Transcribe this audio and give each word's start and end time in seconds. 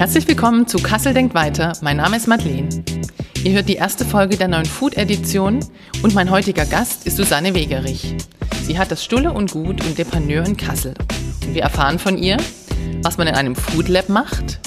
Herzlich 0.00 0.26
willkommen 0.26 0.66
zu 0.66 0.78
Kassel 0.78 1.12
denkt 1.12 1.34
weiter. 1.34 1.74
Mein 1.82 1.98
Name 1.98 2.16
ist 2.16 2.26
Madeleine. 2.26 2.70
Ihr 3.44 3.52
hört 3.52 3.68
die 3.68 3.74
erste 3.74 4.06
Folge 4.06 4.38
der 4.38 4.48
neuen 4.48 4.64
Food-Edition 4.64 5.60
und 6.02 6.14
mein 6.14 6.30
heutiger 6.30 6.64
Gast 6.64 7.06
ist 7.06 7.18
Susanne 7.18 7.54
Wegerich. 7.54 8.16
Sie 8.62 8.78
hat 8.78 8.90
das 8.90 9.04
Stulle 9.04 9.30
und 9.30 9.50
Gut 9.50 9.84
und 9.84 9.98
Depaneur 9.98 10.46
in 10.46 10.56
Kassel. 10.56 10.94
Und 11.44 11.54
wir 11.54 11.60
erfahren 11.60 11.98
von 11.98 12.16
ihr, 12.16 12.38
was 13.02 13.18
man 13.18 13.26
in 13.26 13.34
einem 13.34 13.54
Food 13.54 13.88
Lab 13.88 14.08
macht, 14.08 14.60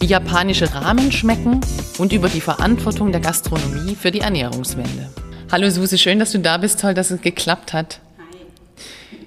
wie 0.00 0.06
japanische 0.06 0.74
Rahmen 0.74 1.12
schmecken 1.12 1.60
und 1.98 2.14
über 2.14 2.30
die 2.30 2.40
Verantwortung 2.40 3.12
der 3.12 3.20
Gastronomie 3.20 3.94
für 3.94 4.10
die 4.10 4.20
Ernährungswende. 4.20 5.10
Hallo 5.50 5.68
Susi, 5.68 5.98
schön, 5.98 6.18
dass 6.18 6.32
du 6.32 6.38
da 6.38 6.56
bist. 6.56 6.80
Toll, 6.80 6.94
dass 6.94 7.10
es 7.10 7.20
geklappt 7.20 7.74
hat. 7.74 8.00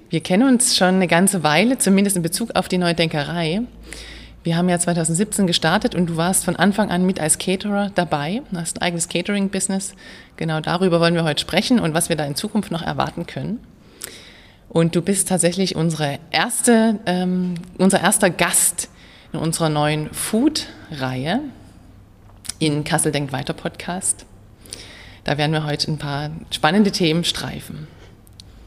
Wir 0.09 0.21
kennen 0.21 0.49
uns 0.49 0.75
schon 0.75 0.95
eine 0.95 1.07
ganze 1.07 1.43
Weile, 1.43 1.77
zumindest 1.77 2.15
in 2.17 2.23
Bezug 2.23 2.55
auf 2.55 2.67
die 2.67 2.79
neue 2.79 2.95
Denkerei. 2.95 3.61
Wir 4.45 4.57
haben 4.57 4.69
ja 4.69 4.77
2017 4.77 5.47
gestartet 5.47 5.95
und 5.95 6.05
du 6.05 6.17
warst 6.17 6.45
von 6.45 6.55
Anfang 6.55 6.91
an 6.91 7.03
mit 7.03 7.19
als 7.19 7.39
Caterer 7.39 7.89
dabei, 7.95 8.43
du 8.51 8.59
hast 8.59 8.77
ein 8.77 8.83
eigenes 8.83 9.09
Catering-Business. 9.09 9.95
Genau 10.37 10.59
darüber 10.59 10.99
wollen 10.99 11.15
wir 11.15 11.23
heute 11.23 11.41
sprechen 11.41 11.79
und 11.79 11.95
was 11.95 12.09
wir 12.09 12.15
da 12.15 12.25
in 12.25 12.35
Zukunft 12.35 12.69
noch 12.69 12.83
erwarten 12.83 13.25
können. 13.25 13.59
Und 14.69 14.95
du 14.95 15.01
bist 15.01 15.29
tatsächlich 15.29 15.75
unsere 15.75 16.19
erste, 16.29 16.99
ähm, 17.07 17.55
unser 17.79 18.01
erster 18.01 18.29
Gast 18.29 18.89
in 19.33 19.39
unserer 19.39 19.69
neuen 19.69 20.13
Food-Reihe 20.13 21.39
in 22.59 22.83
Kassel 22.83 23.11
Denkt 23.11 23.33
Weiter 23.33 23.53
Podcast. 23.53 24.27
Da 25.23 25.39
werden 25.39 25.53
wir 25.53 25.65
heute 25.65 25.91
ein 25.91 25.97
paar 25.97 26.29
spannende 26.51 26.91
Themen 26.91 27.23
streifen. 27.23 27.87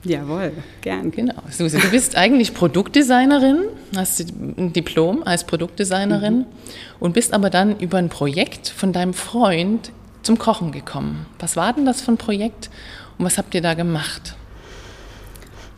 Jawohl, 0.05 0.52
gern. 0.80 1.11
Genau. 1.11 1.34
Susi, 1.51 1.79
du 1.79 1.91
bist 1.91 2.16
eigentlich 2.16 2.55
Produktdesignerin, 2.55 3.65
hast 3.97 4.21
ein 4.21 4.73
Diplom 4.73 5.23
als 5.24 5.45
Produktdesignerin 5.45 6.38
mhm. 6.38 6.47
und 7.01 7.15
bist 7.15 7.35
aber 7.35 7.51
dann 7.51 7.79
über 7.80 7.99
ein 7.99 8.09
Projekt 8.09 8.68
von 8.68 8.93
deinem 8.93 9.13
Freund 9.13 9.90
zum 10.23 10.38
Kochen 10.38 10.73
gekommen. 10.73 11.27
Was 11.38 11.57
war 11.57 11.73
denn 11.73 11.85
das 11.85 12.01
für 12.01 12.13
ein 12.13 12.16
Projekt 12.16 12.71
und 13.18 13.24
was 13.24 13.38
habt 13.38 13.55
ihr 13.55 13.63
da 13.63 13.74
gemacht? 13.74 14.37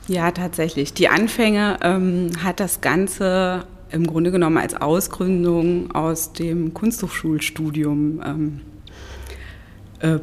Ja, 0.07 0.33
tatsächlich. 0.33 0.93
Die 0.93 1.09
Anfänge 1.09 1.79
ähm, 1.83 2.31
hat 2.43 2.61
das 2.61 2.81
Ganze 2.81 3.65
im 3.91 4.07
Grunde 4.07 4.31
genommen 4.31 4.59
als 4.59 4.75
Ausgründung 4.75 5.93
aus 5.93 6.33
dem 6.33 6.75
Kunsthochschulstudium 6.75 8.23
ähm, 8.25 8.61
äh, 10.01 10.19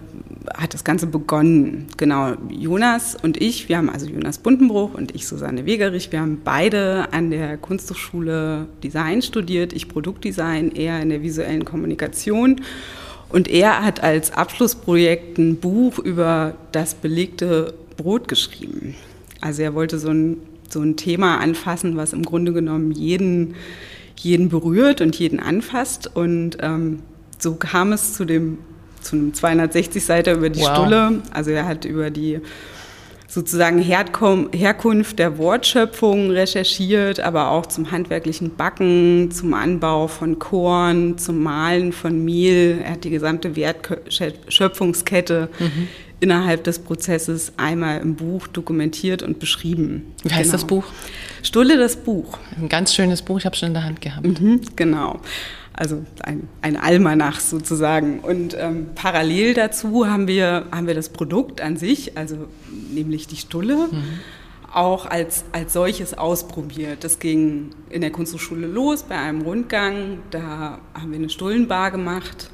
hat 0.56 0.73
das 0.73 0.83
Ganze 0.83 1.08
begonnen. 1.08 1.88
Genau, 1.97 2.33
Jonas 2.50 3.16
und 3.22 3.42
ich, 3.42 3.70
wir 3.70 3.78
haben 3.78 3.89
also 3.89 4.08
Jonas 4.08 4.39
Buntenbruch 4.39 4.94
und 4.94 5.14
ich 5.14 5.28
Susanne 5.28 5.66
Wegerich, 5.66 6.11
wir 6.11 6.20
haben 6.20 6.42
beide 6.44 7.11
an 7.11 7.30
der 7.30 7.58
Kunsthochschule 7.58 8.67
Design 8.83 9.22
studiert, 9.22 9.73
ich 9.73 9.88
Produktdesign, 9.88 10.72
er 10.72 11.02
in 11.02 11.09
der 11.09 11.22
visuellen 11.22 11.64
Kommunikation. 11.64 12.61
Und 13.30 13.50
er 13.50 13.83
hat 13.83 14.02
als 14.02 14.31
Abschlussprojekt 14.31 15.38
ein 15.38 15.58
Buch 15.58 16.00
über 16.00 16.55
das 16.72 16.95
belegte 16.95 17.73
Brot 17.98 18.28
geschrieben. 18.28 18.95
Also 19.42 19.61
er 19.61 19.75
wollte 19.75 20.00
so 20.00 20.09
ein, 20.09 20.38
so 20.70 20.81
ein 20.81 20.95
Thema 20.95 21.39
anfassen, 21.39 21.98
was 21.98 22.14
im 22.14 22.23
Grunde 22.23 22.53
genommen 22.53 22.92
jeden, 22.92 23.55
jeden 24.16 24.50
berührt 24.50 25.02
und 25.02 25.16
jeden 25.17 25.39
anfasst. 25.39 26.09
Und 26.16 26.58
ähm, 26.61 27.00
so 27.38 27.55
kam 27.55 27.92
es 27.92 28.14
zu 28.14 28.25
dem 28.25 28.59
zu 29.08 29.16
einem 29.16 29.31
260-Seiter 29.31 30.33
über 30.33 30.50
die 30.50 30.61
wow. 30.61 30.75
Stulle. 30.75 31.22
Also 31.31 31.52
er 31.52 31.66
hat 31.66 31.86
über 31.86 32.09
die 32.09 32.41
sozusagen 33.27 33.80
Herkunft 33.80 35.19
der 35.19 35.38
Wortschöpfung 35.38 36.31
recherchiert, 36.31 37.19
aber 37.19 37.52
auch 37.52 37.66
zum 37.66 37.91
handwerklichen 37.91 38.55
Backen, 38.55 39.31
zum 39.31 39.53
Anbau 39.53 40.08
von 40.08 40.39
Korn, 40.39 41.17
zum 41.17 41.44
Malen 41.44 41.91
von 41.91 42.23
Mehl. 42.23 42.80
Er 42.83 42.91
hat 42.91 43.03
die 43.03 43.09
gesamte 43.09 43.55
Wertschöpfungskette 43.55 45.49
mhm. 45.59 45.87
innerhalb 46.21 46.64
des 46.64 46.80
Prozesses 46.80 47.52
einmal 47.58 47.99
im 47.99 48.15
Buch 48.15 48.48
dokumentiert 48.48 49.23
und 49.23 49.39
beschrieben. 49.39 50.14
Wie 50.23 50.30
heißt 50.30 50.43
genau. 50.43 50.52
das 50.53 50.65
Buch? 50.65 50.86
Stulle 51.43 51.77
das 51.77 51.98
Buch. 51.98 52.37
Ein 52.58 52.70
ganz 52.70 52.95
schönes 52.95 53.21
Buch, 53.21 53.39
ich 53.39 53.45
habe 53.45 53.58
schon 53.58 53.67
in 53.67 53.73
der 53.73 53.83
Hand 53.83 53.99
gehabt. 54.02 54.26
Mhm, 54.26 54.61
genau 54.76 55.20
also 55.77 56.04
ein, 56.23 56.49
ein 56.61 56.76
Almanach 56.76 57.39
sozusagen. 57.39 58.20
Und 58.20 58.58
ähm, 58.60 58.88
parallel 58.95 59.54
dazu 59.54 60.08
haben 60.08 60.27
wir, 60.27 60.65
haben 60.71 60.88
wir 60.88 60.95
das 60.95 61.10
Produkt 61.10 61.61
an 61.61 61.77
sich, 61.77 62.17
also 62.17 62.48
nämlich 62.92 63.27
die 63.27 63.38
Stulle, 63.38 63.88
mhm. 63.92 64.04
auch 64.73 65.05
als, 65.05 65.45
als 65.52 65.73
solches 65.73 66.17
ausprobiert. 66.17 67.04
Das 67.04 67.20
ging 67.20 67.70
in 67.92 68.02
der 68.02 68.11
Kunsthochschule 68.11 68.65
los 68.65 69.04
bei 69.04 69.15
einem 69.15 69.42
Rundgang. 69.42 70.17
Da 70.32 70.80
haben 70.95 71.11
wir 71.11 71.20
eine 71.20 71.30
Stullenbar 71.30 71.92
gemacht. 71.92 72.49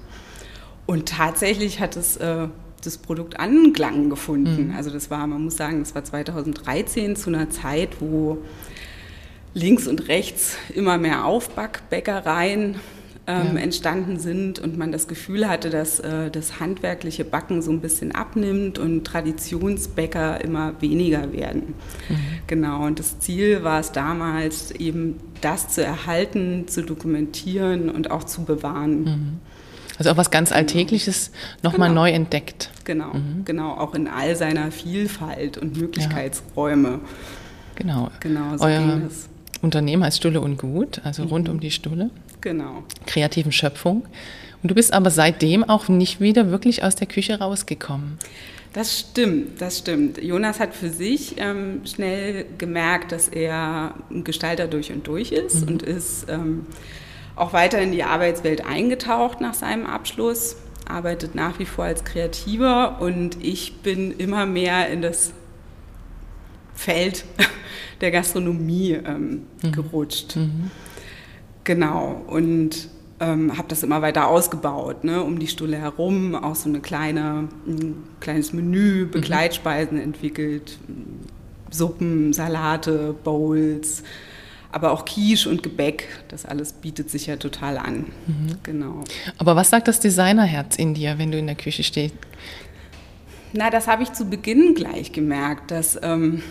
Und 0.86 1.08
tatsächlich 1.08 1.80
hat 1.80 1.96
es 1.96 2.18
äh, 2.18 2.50
das 2.84 2.98
Produkt 2.98 3.40
Anklang 3.40 4.10
gefunden. 4.10 4.68
Mhm. 4.68 4.76
Also 4.76 4.90
das 4.90 5.10
war, 5.10 5.26
man 5.28 5.46
muss 5.46 5.56
sagen, 5.56 5.80
das 5.80 5.96
war 5.96 6.04
2013 6.04 7.16
zu 7.16 7.30
einer 7.30 7.50
Zeit, 7.50 8.02
wo 8.02 8.40
links 9.54 9.88
und 9.88 10.10
rechts 10.10 10.58
immer 10.76 10.98
mehr 10.98 11.24
Aufbackbäckereien 11.24 12.76
ähm, 13.26 13.56
ja. 13.56 13.62
entstanden 13.62 14.20
sind 14.20 14.60
und 14.60 14.78
man 14.78 14.92
das 14.92 15.08
Gefühl 15.08 15.48
hatte, 15.48 15.70
dass 15.70 16.00
äh, 16.00 16.30
das 16.30 16.60
handwerkliche 16.60 17.24
Backen 17.24 17.62
so 17.62 17.72
ein 17.72 17.80
bisschen 17.80 18.14
abnimmt 18.14 18.80
und 18.80 19.06
Traditionsbäcker 19.06 20.44
immer 20.44 20.82
weniger 20.82 21.32
werden. 21.32 21.74
Mhm. 22.10 22.16
Genau, 22.48 22.86
und 22.86 23.00
das 23.00 23.20
Ziel 23.20 23.64
war 23.64 23.80
es 23.80 23.92
damals 23.92 24.72
eben, 24.72 25.20
das 25.42 25.70
zu 25.70 25.84
erhalten, 25.84 26.68
zu 26.68 26.84
dokumentieren 26.84 27.90
und 27.90 28.12
auch 28.12 28.26
zu 28.26 28.44
bewahren. 28.44 29.04
Mhm. 29.04 29.40
Also 29.98 30.12
auch 30.12 30.18
was 30.18 30.32
ganz 30.32 30.50
genau. 30.50 30.60
Alltägliches 30.60 31.32
nochmal 31.62 31.90
genau. 31.90 32.02
neu 32.02 32.12
entdeckt. 32.12 32.72
Genau, 32.84 33.14
mhm. 33.14 33.46
genau, 33.46 33.72
auch 33.74 33.94
in 33.94 34.08
all 34.08 34.36
seiner 34.36 34.72
Vielfalt 34.72 35.58
und 35.58 35.78
Möglichkeitsräume. 35.78 36.90
Ja. 36.90 37.00
Genau. 37.76 38.12
Genau, 38.20 38.58
so 38.58 38.66
Euer 38.66 38.82
Unternehmen 39.64 40.04
heißt 40.04 40.18
Stulle 40.18 40.42
und 40.42 40.58
Gut, 40.58 41.02
also 41.04 41.24
rund 41.24 41.48
mhm. 41.48 41.56
um 41.56 41.60
die 41.60 41.72
Stulle. 41.72 42.10
Genau. 42.42 42.84
Kreativen 43.08 43.52
Schöpfung. 43.52 44.06
Und 44.62 44.70
du 44.70 44.76
bist 44.76 44.94
aber 44.94 45.10
seitdem 45.10 45.64
auch 45.64 45.88
nicht 45.88 46.22
wieder 46.22 46.52
wirklich 46.52 46.84
aus 46.84 46.96
der 46.96 47.08
Küche 47.08 47.40
rausgekommen. 47.40 48.18
Das 48.74 49.00
stimmt, 49.00 49.62
das 49.62 49.80
stimmt. 49.80 50.22
Jonas 50.22 50.60
hat 50.60 50.74
für 50.74 50.90
sich 50.90 51.36
ähm, 51.38 51.82
schnell 51.86 52.46
gemerkt, 52.58 53.12
dass 53.12 53.28
er 53.28 53.94
ein 54.10 54.24
Gestalter 54.24 54.68
durch 54.68 54.92
und 54.92 55.08
durch 55.08 55.32
ist 55.32 55.62
mhm. 55.62 55.68
und 55.68 55.84
ist 55.84 56.28
ähm, 56.28 56.66
auch 57.36 57.54
weiter 57.54 57.80
in 57.80 57.92
die 57.92 58.04
Arbeitswelt 58.04 58.66
eingetaucht 58.66 59.42
nach 59.42 59.54
seinem 59.54 59.86
Abschluss, 59.86 60.56
arbeitet 60.88 61.36
nach 61.36 61.60
wie 61.60 61.66
vor 61.66 61.86
als 61.86 62.04
Kreativer 62.04 62.98
und 63.00 63.38
ich 63.44 63.78
bin 63.78 64.12
immer 64.12 64.46
mehr 64.46 64.90
in 64.90 65.02
das 65.02 65.34
Feld 66.76 67.26
der 68.02 68.12
Gastronomie 68.12 68.92
ähm, 68.94 69.44
mhm. 69.62 69.72
gerutscht. 69.72 70.36
Mhm. 70.36 70.72
Genau, 71.64 72.22
und 72.28 72.90
ähm, 73.20 73.58
habe 73.58 73.68
das 73.70 73.84
immer 73.84 74.02
weiter 74.02 74.28
ausgebaut, 74.28 75.04
ne, 75.04 75.24
um 75.24 75.40
die 75.40 75.48
Stulle 75.48 75.78
herum, 75.78 76.36
auch 76.36 76.56
so 76.56 76.68
eine 76.68 76.82
kleine, 76.82 77.48
ein 77.66 78.04
kleines 78.20 78.54
Menü, 78.54 79.06
mhm. 79.06 79.12
Begleitspeisen 79.12 79.98
mhm. 79.98 80.04
entwickelt, 80.04 80.78
Suppen, 81.70 82.34
Salate, 82.34 83.16
Bowls, 83.24 84.04
aber 84.72 84.92
auch 84.92 85.06
Quiche 85.06 85.50
und 85.50 85.64
Gebäck, 85.64 86.08
das 86.30 86.46
alles 86.46 86.74
bietet 86.74 87.10
sich 87.10 87.28
ja 87.28 87.38
total 87.38 87.78
an. 87.78 88.08
Mhm. 88.28 88.58
Genau. 88.64 89.04
Aber 89.38 89.56
was 89.56 89.70
sagt 89.70 89.88
das 89.88 90.00
Designerherz 90.00 90.76
in 90.76 90.94
dir, 90.94 91.18
wenn 91.18 91.32
du 91.32 91.38
in 91.38 91.46
der 91.46 91.56
Küche 91.56 91.84
stehst? 91.84 92.16
Na, 93.54 93.70
das 93.70 93.88
habe 93.88 94.04
ich 94.04 94.14
zu 94.14 94.26
Beginn 94.26 94.74
gleich 94.74 95.12
gemerkt, 95.12 95.72
dass 95.72 96.00
ähm, 96.02 96.42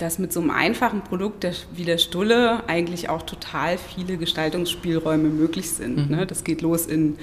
dass 0.00 0.18
mit 0.18 0.32
so 0.32 0.40
einem 0.40 0.50
einfachen 0.50 1.02
Produkt 1.02 1.46
wie 1.74 1.84
der 1.84 1.98
Stulle 1.98 2.68
eigentlich 2.68 3.08
auch 3.08 3.22
total 3.22 3.76
viele 3.76 4.16
Gestaltungsspielräume 4.16 5.28
möglich 5.28 5.70
sind. 5.70 6.10
Mhm. 6.10 6.16
Ne? 6.16 6.26
Das 6.26 6.42
geht 6.42 6.62
los 6.62 6.86
in, 6.86 7.16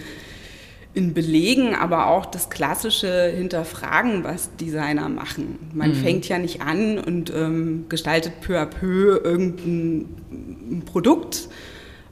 in 0.94 1.14
Belegen, 1.14 1.74
aber 1.74 2.08
auch 2.08 2.26
das 2.26 2.50
klassische 2.50 3.34
Hinterfragen, 3.36 4.24
was 4.24 4.56
Designer 4.58 5.10
machen. 5.10 5.58
Man 5.74 5.90
mhm. 5.90 5.96
fängt 5.96 6.30
ja 6.30 6.38
nicht 6.38 6.62
an 6.62 7.00
und 7.00 7.34
ähm, 7.36 7.86
gestaltet 7.90 8.42
peu 8.42 8.60
à 8.60 8.66
peu 8.66 9.20
irgendein 9.24 10.84
Produkt, 10.86 11.50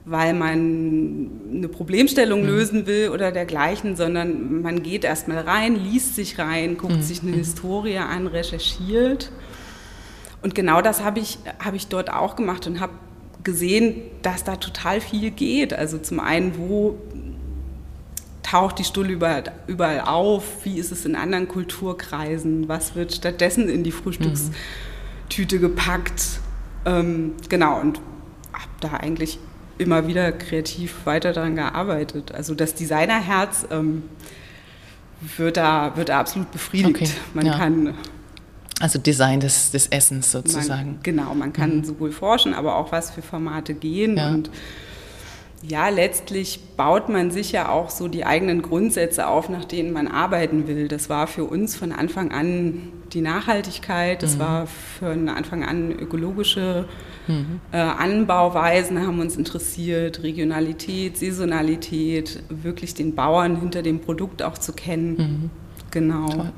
weil 0.06 0.34
man 0.34 1.32
eine 1.52 1.68
Problemstellung 1.68 2.42
mhm. 2.42 2.48
lösen 2.48 2.86
will 2.86 3.10
oder 3.10 3.32
dergleichen, 3.32 3.96
sondern 3.96 4.62
man 4.62 4.84
geht 4.84 5.04
erstmal 5.04 5.40
rein, 5.40 5.76
liest 5.76 6.16
sich 6.16 6.38
rein, 6.38 6.78
guckt 6.78 6.98
mhm. 6.98 7.02
sich 7.02 7.24
eine 7.24 7.32
Historie 7.32 7.98
an, 7.98 8.28
recherchiert 8.28 9.32
und 10.46 10.54
genau 10.54 10.80
das 10.84 11.04
habe 11.04 11.20
ich, 11.20 11.40
hab 11.58 11.74
ich 11.74 11.88
dort 11.88 12.14
auch 12.14 12.36
gemacht 12.36 12.68
und 12.68 12.80
habe 12.80 12.94
gesehen, 13.44 13.96
dass 14.22 14.44
da 14.44 14.58
total 14.58 15.02
viel 15.02 15.32
geht. 15.32 15.74
Also 15.74 15.98
zum 15.98 16.20
einen, 16.20 16.56
wo 16.60 17.00
taucht 18.44 18.78
die 18.78 18.84
Stulle 18.84 19.14
überall, 19.14 19.52
überall 19.66 20.02
auf? 20.02 20.64
Wie 20.64 20.78
ist 20.78 20.92
es 20.92 21.04
in 21.04 21.16
anderen 21.16 21.48
Kulturkreisen? 21.48 22.68
Was 22.68 22.94
wird 22.94 23.12
stattdessen 23.12 23.70
in 23.70 23.84
die 23.84 23.92
Frühstückstüte 23.92 25.56
mhm. 25.56 25.62
gepackt? 25.62 26.40
Ähm, 26.86 27.34
genau, 27.50 27.82
und 27.82 28.00
habe 28.54 28.70
da 28.82 28.90
eigentlich 28.98 29.40
immer 29.78 30.08
wieder 30.08 30.32
kreativ 30.32 31.06
weiter 31.06 31.34
daran 31.34 31.56
gearbeitet. 31.56 32.32
Also 32.32 32.56
das 32.56 32.76
Designerherz 32.76 33.68
ähm, 33.72 34.04
wird, 35.38 35.58
da, 35.58 35.96
wird 35.96 36.10
da 36.10 36.20
absolut 36.20 36.52
befriedigt. 36.52 36.96
Okay, 36.96 37.10
man 37.34 37.46
ja. 37.46 37.58
kann 37.58 37.94
also 38.80 39.00
Design 39.00 39.40
des, 39.40 39.72
des 39.72 39.88
Essens 39.88 40.32
sozusagen. 40.32 40.92
Man, 40.92 41.00
genau, 41.02 41.34
man 41.34 41.54
kann 41.54 41.78
mhm. 41.78 41.84
sowohl 41.86 42.12
forschen, 42.12 42.54
aber 42.54 42.76
auch 42.76 42.92
was 42.92 43.12
für 43.12 43.22
Formate 43.22 43.74
gehen. 43.74 44.18
Ja. 44.18 44.30
Und 44.30 44.50
ja, 45.62 45.90
letztlich 45.90 46.60
baut 46.76 47.10
man 47.10 47.32
sich 47.32 47.52
ja 47.52 47.70
auch 47.70 47.90
so 47.90 48.08
die 48.08 48.26
eigenen 48.26 48.62
Grundsätze 48.62 49.28
auf, 49.28 49.50
nach 49.50 49.66
denen 49.66 49.94
man 49.94 50.08
arbeiten 50.08 50.68
will. 50.68 50.88
Das 50.88 51.10
war 51.10 51.28
für 51.28 51.46
uns 51.46 51.76
von 51.76 51.92
Anfang 51.92 52.32
an 52.32 52.92
die 53.14 53.22
Nachhaltigkeit, 53.22 54.22
das 54.22 54.36
mhm. 54.36 54.40
war 54.40 54.68
von 54.68 55.30
Anfang 55.30 55.64
an 55.64 55.92
ökologische 55.92 56.86
mhm. 57.28 57.60
äh, 57.72 57.78
Anbauweisen 57.78 59.06
haben 59.06 59.20
uns 59.20 59.38
interessiert, 59.38 60.24
Regionalität, 60.24 61.18
Saisonalität, 61.18 62.44
wirklich 62.50 62.94
den 62.94 63.16
Bauern 63.16 63.60
hinter 63.60 63.82
dem 63.82 64.00
Produkt 64.00 64.42
auch 64.42 64.58
zu 64.58 64.74
kennen. 64.74 65.18
Mhm. 65.18 65.50
Genau. 65.92 66.28
Toll. 66.28 66.52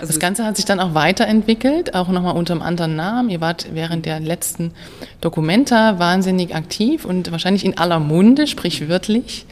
Also 0.00 0.12
das 0.12 0.18
Ganze 0.18 0.44
hat 0.44 0.56
sich 0.56 0.64
dann 0.64 0.80
auch 0.80 0.94
weiterentwickelt, 0.94 1.94
auch 1.94 2.08
nochmal 2.08 2.36
unter 2.36 2.54
einem 2.54 2.62
anderen 2.62 2.96
Namen. 2.96 3.30
Ihr 3.30 3.40
wart 3.40 3.68
während 3.72 4.06
der 4.06 4.18
letzten 4.18 4.72
Dokumenta 5.20 6.00
wahnsinnig 6.00 6.56
aktiv 6.56 7.04
und 7.04 7.30
wahrscheinlich 7.30 7.64
in 7.64 7.78
aller 7.78 8.00
Munde, 8.00 8.48
sprichwörtlich. 8.48 9.46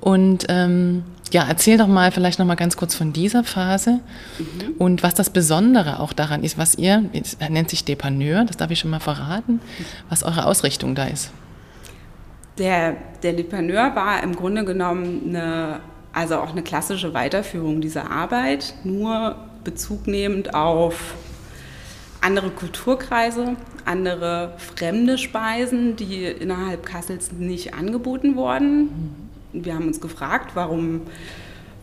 Und 0.00 0.44
ähm, 0.50 1.04
ja, 1.32 1.44
erzähl 1.48 1.78
doch 1.78 1.86
mal 1.86 2.12
vielleicht 2.12 2.38
nochmal 2.38 2.56
ganz 2.56 2.76
kurz 2.76 2.94
von 2.94 3.12
dieser 3.12 3.44
Phase 3.44 4.00
mhm. 4.38 4.74
und 4.78 5.02
was 5.02 5.14
das 5.14 5.30
Besondere 5.30 6.00
auch 6.00 6.12
daran 6.12 6.44
ist, 6.44 6.58
was 6.58 6.74
ihr, 6.74 7.04
es 7.12 7.36
nennt 7.48 7.70
sich 7.70 7.84
Depaneur, 7.84 8.44
das 8.44 8.56
darf 8.56 8.70
ich 8.70 8.78
schon 8.78 8.90
mal 8.90 9.00
verraten, 9.00 9.60
was 10.08 10.22
eure 10.22 10.46
Ausrichtung 10.46 10.94
da 10.94 11.06
ist. 11.06 11.30
Der, 12.58 12.96
der 13.22 13.34
Depaneur 13.34 13.94
war 13.94 14.22
im 14.22 14.34
Grunde 14.34 14.64
genommen 14.64 15.22
eine, 15.28 15.80
also 16.12 16.36
auch 16.36 16.50
eine 16.50 16.62
klassische 16.62 17.14
Weiterführung 17.14 17.80
dieser 17.80 18.10
Arbeit, 18.10 18.74
nur 18.84 19.36
Bezug 19.62 20.06
nehmend 20.06 20.54
auf 20.54 21.14
andere 22.20 22.50
Kulturkreise, 22.50 23.56
andere 23.84 24.54
fremde 24.58 25.18
Speisen, 25.18 25.94
die 25.96 26.24
innerhalb 26.24 26.84
Kassels 26.84 27.32
nicht 27.32 27.74
angeboten 27.74 28.34
wurden. 28.34 29.27
Wir 29.52 29.74
haben 29.74 29.86
uns 29.86 30.00
gefragt, 30.00 30.52
warum, 30.54 31.02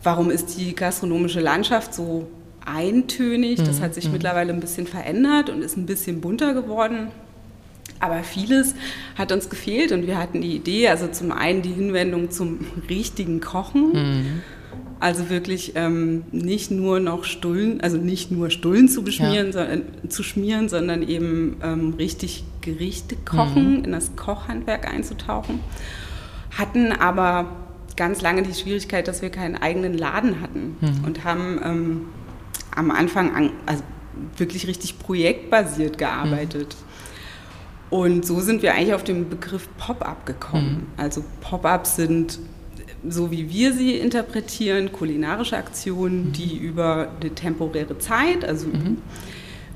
warum 0.04 0.32
ist 0.32 0.58
die 0.58 0.76
gastronomische 0.76 1.40
Landschaft 1.40 1.94
so 1.94 2.28
eintönig? 2.66 3.60
Das 3.64 3.82
hat 3.82 3.94
sich 3.94 4.06
mhm. 4.06 4.14
mittlerweile 4.14 4.54
ein 4.54 4.60
bisschen 4.60 4.88
verändert 4.88 5.50
und 5.50 5.62
ist 5.62 5.78
ein 5.78 5.86
bisschen 5.86 6.22
bunter 6.22 6.54
geworden. 6.54 7.08
Aber 8.00 8.24
vieles 8.24 8.76
hat 9.16 9.32
uns 9.32 9.50
gefehlt 9.50 9.92
und 9.92 10.06
wir 10.06 10.18
hatten 10.18 10.42
die 10.42 10.56
Idee, 10.56 10.90
also 10.90 11.08
zum 11.08 11.32
einen 11.32 11.62
die 11.62 11.72
Hinwendung 11.72 12.30
zum 12.30 12.60
richtigen 12.90 13.40
Kochen. 13.40 13.94
Mhm 13.94 14.42
also 15.00 15.30
wirklich 15.30 15.74
ähm, 15.76 16.24
nicht 16.32 16.72
nur 16.72 17.00
noch 17.00 17.26
Stullen, 17.26 17.82
also 17.82 17.98
nicht 17.98 18.32
nur 18.32 18.50
Stullen 18.50 18.88
zu 18.88 19.04
beschmieren, 19.04 19.48
ja. 19.48 19.52
sondern, 19.52 19.82
zu 20.10 20.24
schmieren, 20.24 20.70
sondern 20.70 21.04
eben 21.04 21.58
ähm, 21.62 21.94
richtig 21.98 22.44
Gerichte 22.62 23.16
kochen, 23.24 23.80
mhm. 23.80 23.84
in 23.86 23.92
das 23.92 24.16
Kochhandwerk 24.16 24.92
einzutauchen. 24.92 25.60
Hatten 26.58 26.92
aber 26.92 27.48
ganz 27.96 28.22
lange 28.22 28.44
die 28.44 28.54
Schwierigkeit, 28.54 29.08
dass 29.08 29.22
wir 29.22 29.30
keinen 29.30 29.56
eigenen 29.56 29.98
Laden 29.98 30.42
hatten 30.42 30.78
mhm. 30.82 31.04
und 31.06 31.24
haben 31.24 31.60
ähm, 31.64 32.02
am 32.76 32.92
Anfang 32.92 33.36
an, 33.36 33.52
also 33.66 33.84
wirklich 34.38 34.68
richtig 34.68 35.00
projektbasiert 35.00 35.98
gearbeitet. 35.98 36.76
Mhm. 36.80 37.98
Und 37.98 38.26
so 38.26 38.40
sind 38.42 38.62
wir 38.62 38.74
eigentlich 38.74 38.94
auf 38.94 39.04
den 39.04 39.30
Begriff 39.30 39.70
Pop-up 39.78 40.26
gekommen. 40.26 40.88
Mhm. 40.96 41.02
Also 41.02 41.24
Pop-ups 41.42 41.96
sind 41.96 42.40
so 43.08 43.32
wie 43.32 43.50
wir 43.50 43.74
sie 43.74 43.96
interpretieren, 43.96 44.92
kulinarische 44.92 45.58
Aktionen, 45.58 46.28
mhm. 46.28 46.34
die 46.34 46.58
über 46.58 47.10
eine 47.20 47.34
temporäre 47.34 47.98
Zeit, 48.00 48.44
also 48.46 48.68
mhm. 48.68 48.98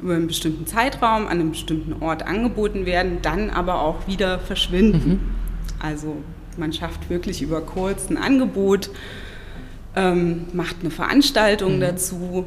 über 0.01 0.15
einen 0.15 0.27
bestimmten 0.27 0.65
Zeitraum 0.65 1.23
an 1.27 1.39
einem 1.39 1.51
bestimmten 1.51 2.01
Ort 2.01 2.25
angeboten 2.25 2.85
werden, 2.85 3.19
dann 3.21 3.49
aber 3.49 3.81
auch 3.81 4.07
wieder 4.07 4.39
verschwinden. 4.39 5.19
Mhm. 5.79 5.85
Also 5.85 6.17
man 6.57 6.73
schafft 6.73 7.09
wirklich 7.09 7.41
über 7.41 7.61
kurz 7.61 8.09
ein 8.09 8.17
Angebot, 8.17 8.89
ähm, 9.95 10.47
macht 10.53 10.77
eine 10.81 10.91
Veranstaltung 10.91 11.77
mhm. 11.77 11.81
dazu 11.81 12.45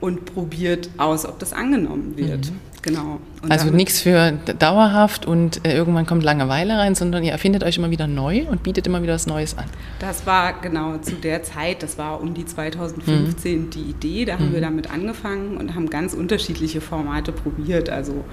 und 0.00 0.24
probiert 0.26 0.90
aus, 0.98 1.26
ob 1.26 1.38
das 1.38 1.52
angenommen 1.52 2.16
wird. 2.16 2.50
Mhm. 2.50 2.58
Genau. 2.84 3.18
Und 3.40 3.50
also 3.50 3.70
nichts 3.70 4.02
für 4.02 4.32
dauerhaft 4.58 5.24
und 5.24 5.66
äh, 5.66 5.74
irgendwann 5.74 6.04
kommt 6.04 6.22
Langeweile 6.22 6.76
rein, 6.76 6.94
sondern 6.94 7.24
ihr 7.24 7.32
erfindet 7.32 7.64
euch 7.64 7.78
immer 7.78 7.90
wieder 7.90 8.06
neu 8.06 8.42
und 8.46 8.62
bietet 8.62 8.86
immer 8.86 9.02
wieder 9.02 9.14
was 9.14 9.26
Neues 9.26 9.56
an. 9.56 9.64
Das 10.00 10.26
war 10.26 10.60
genau 10.60 10.98
zu 10.98 11.14
der 11.14 11.42
Zeit, 11.42 11.82
das 11.82 11.96
war 11.96 12.20
um 12.20 12.34
die 12.34 12.44
2015 12.44 13.58
mhm. 13.58 13.70
die 13.70 13.80
Idee, 13.84 14.26
da 14.26 14.34
haben 14.34 14.50
mhm. 14.50 14.52
wir 14.52 14.60
damit 14.60 14.90
angefangen 14.90 15.56
und 15.56 15.74
haben 15.74 15.88
ganz 15.88 16.12
unterschiedliche 16.12 16.82
Formate 16.82 17.32
probiert. 17.32 17.88
Also 17.88 18.26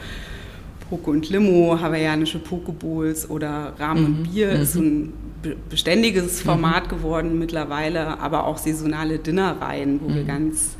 Poke 0.91 1.09
und 1.09 1.29
Limo, 1.29 1.79
hawaiianische 1.79 2.37
Pokebowls 2.37 3.29
oder 3.29 3.73
Rahmen 3.79 4.01
mhm. 4.01 4.07
und 4.07 4.23
Bier 4.23 4.51
ist 4.51 4.75
mhm. 4.75 5.13
ein 5.43 5.53
beständiges 5.69 6.41
Format 6.41 6.87
mhm. 6.87 6.89
geworden 6.89 7.39
mittlerweile, 7.39 8.19
aber 8.19 8.45
auch 8.45 8.57
saisonale 8.57 9.17
Dinnerreihen, 9.17 10.01
wo 10.01 10.09
wir 10.09 10.23
mhm. 10.23 10.27
ganz 10.27 10.75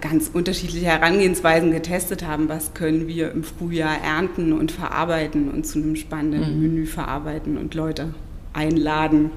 ganz 0.00 0.28
unterschiedliche 0.34 0.86
Herangehensweisen 0.86 1.70
getestet 1.70 2.26
haben. 2.26 2.48
Was 2.48 2.74
können 2.74 3.06
wir 3.06 3.30
im 3.30 3.44
Frühjahr 3.44 3.96
ernten 4.02 4.52
und 4.52 4.72
verarbeiten 4.72 5.52
und 5.52 5.64
zu 5.64 5.78
einem 5.78 5.94
spannenden 5.94 6.56
mhm. 6.56 6.62
Menü 6.62 6.86
verarbeiten 6.86 7.56
und 7.56 7.74
Leute 7.74 8.12
einladen, 8.52 9.30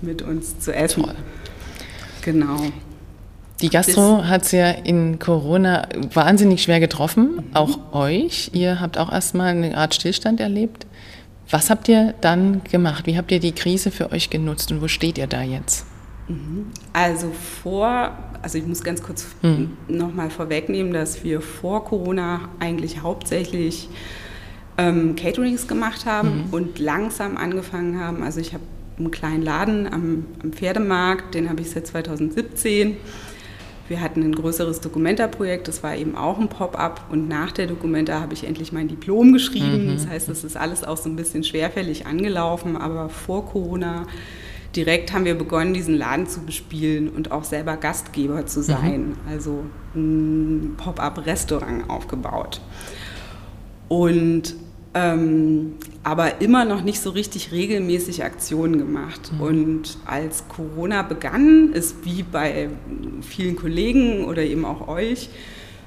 mit 0.00 0.22
uns 0.22 0.58
zu 0.58 0.74
essen. 0.74 1.02
Toll. 1.02 1.16
Genau. 2.22 2.56
Die 3.62 3.68
Gastro 3.68 4.24
hat 4.24 4.42
es 4.42 4.52
ja 4.52 4.70
in 4.70 5.18
Corona 5.18 5.86
wahnsinnig 6.14 6.62
schwer 6.62 6.80
getroffen, 6.80 7.36
mhm. 7.36 7.42
auch 7.54 7.92
euch. 7.92 8.50
Ihr 8.54 8.80
habt 8.80 8.98
auch 8.98 9.12
erstmal 9.12 9.48
eine 9.48 9.76
Art 9.76 9.94
Stillstand 9.94 10.40
erlebt. 10.40 10.86
Was 11.50 11.68
habt 11.68 11.88
ihr 11.88 12.14
dann 12.20 12.62
gemacht? 12.64 13.06
Wie 13.06 13.16
habt 13.16 13.32
ihr 13.32 13.40
die 13.40 13.52
Krise 13.52 13.90
für 13.90 14.12
euch 14.12 14.30
genutzt 14.30 14.70
und 14.70 14.80
wo 14.80 14.88
steht 14.88 15.18
ihr 15.18 15.26
da 15.26 15.42
jetzt? 15.42 15.84
Mhm. 16.28 16.66
Also 16.92 17.32
vor, 17.62 18.12
also 18.40 18.56
ich 18.56 18.66
muss 18.66 18.82
ganz 18.82 19.02
kurz 19.02 19.26
mhm. 19.42 19.76
nochmal 19.88 20.30
vorwegnehmen, 20.30 20.92
dass 20.92 21.24
wir 21.24 21.40
vor 21.40 21.84
Corona 21.84 22.48
eigentlich 22.60 23.02
hauptsächlich 23.02 23.88
ähm, 24.78 25.16
Caterings 25.16 25.66
gemacht 25.66 26.06
haben 26.06 26.46
mhm. 26.46 26.54
und 26.54 26.78
langsam 26.78 27.36
angefangen 27.36 27.98
haben. 27.98 28.22
Also 28.22 28.40
ich 28.40 28.54
habe 28.54 28.62
einen 28.98 29.10
kleinen 29.10 29.42
Laden 29.42 29.92
am, 29.92 30.26
am 30.42 30.52
Pferdemarkt, 30.52 31.34
den 31.34 31.48
habe 31.48 31.62
ich 31.62 31.70
seit 31.70 31.86
2017. 31.86 32.96
Wir 33.90 34.00
hatten 34.00 34.22
ein 34.22 34.36
größeres 34.36 34.80
Documenta-Projekt, 34.82 35.66
das 35.66 35.82
war 35.82 35.96
eben 35.96 36.14
auch 36.14 36.38
ein 36.38 36.48
Pop-up 36.48 37.06
und 37.10 37.26
nach 37.26 37.50
der 37.50 37.66
Documenta 37.66 38.20
habe 38.20 38.34
ich 38.34 38.44
endlich 38.44 38.70
mein 38.70 38.86
Diplom 38.86 39.32
geschrieben. 39.32 39.88
Mhm. 39.88 39.94
Das 39.94 40.06
heißt, 40.06 40.28
das 40.28 40.44
ist 40.44 40.56
alles 40.56 40.84
auch 40.84 40.96
so 40.96 41.08
ein 41.08 41.16
bisschen 41.16 41.42
schwerfällig 41.42 42.06
angelaufen, 42.06 42.76
aber 42.76 43.08
vor 43.08 43.46
Corona 43.46 44.06
direkt 44.76 45.12
haben 45.12 45.24
wir 45.24 45.34
begonnen, 45.34 45.74
diesen 45.74 45.96
Laden 45.96 46.28
zu 46.28 46.42
bespielen 46.42 47.08
und 47.08 47.32
auch 47.32 47.42
selber 47.42 47.76
Gastgeber 47.76 48.46
zu 48.46 48.62
sein. 48.62 49.08
Mhm. 49.08 49.16
Also 49.28 49.64
ein 49.96 50.74
Pop-up-Restaurant 50.76 51.90
aufgebaut. 51.90 52.60
Und 53.88 54.54
ähm, 54.92 55.74
aber 56.02 56.40
immer 56.40 56.64
noch 56.64 56.82
nicht 56.82 57.00
so 57.00 57.10
richtig 57.10 57.52
regelmäßig 57.52 58.24
Aktionen 58.24 58.78
gemacht. 58.78 59.30
Mhm. 59.32 59.40
Und 59.40 59.98
als 60.04 60.48
Corona 60.48 61.02
begann, 61.02 61.72
ist 61.72 62.04
wie 62.04 62.22
bei 62.24 62.70
vielen 63.22 63.56
Kollegen 63.56 64.24
oder 64.24 64.42
eben 64.42 64.64
auch 64.64 64.88
euch 64.88 65.28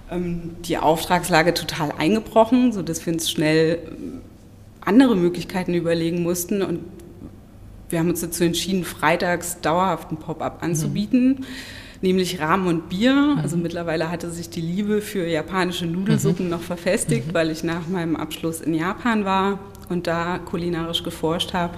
ähm, 0.10 0.52
die 0.66 0.78
Auftragslage 0.78 1.54
total 1.54 1.92
eingebrochen, 1.98 2.72
sodass 2.72 3.06
wir 3.06 3.14
uns 3.14 3.30
schnell 3.30 3.80
andere 4.80 5.16
Möglichkeiten 5.16 5.74
überlegen 5.74 6.24
mussten. 6.24 6.62
Und 6.62 6.80
wir 7.90 8.00
haben 8.00 8.10
uns 8.10 8.22
dazu 8.22 8.46
entschieden, 8.46 8.86
freitags 8.86 9.60
dauerhaften 9.62 10.18
Pop-up 10.18 10.64
anzubieten. 10.64 11.28
Mhm. 11.28 11.46
Nämlich 12.04 12.42
Rahmen 12.42 12.68
und 12.68 12.90
Bier. 12.90 13.14
Mhm. 13.14 13.40
Also 13.40 13.56
mittlerweile 13.56 14.12
hatte 14.12 14.30
sich 14.30 14.50
die 14.50 14.60
Liebe 14.60 15.00
für 15.00 15.26
japanische 15.26 15.86
Nudelsuppen 15.86 16.48
mhm. 16.48 16.52
noch 16.52 16.62
verfestigt, 16.62 17.28
mhm. 17.28 17.34
weil 17.34 17.50
ich 17.50 17.64
nach 17.64 17.88
meinem 17.88 18.18
Abschluss 18.18 18.60
in 18.60 18.74
Japan 18.74 19.24
war 19.24 19.60
und 19.88 20.06
da 20.06 20.38
kulinarisch 20.38 21.04
geforscht 21.04 21.54
habe. 21.54 21.78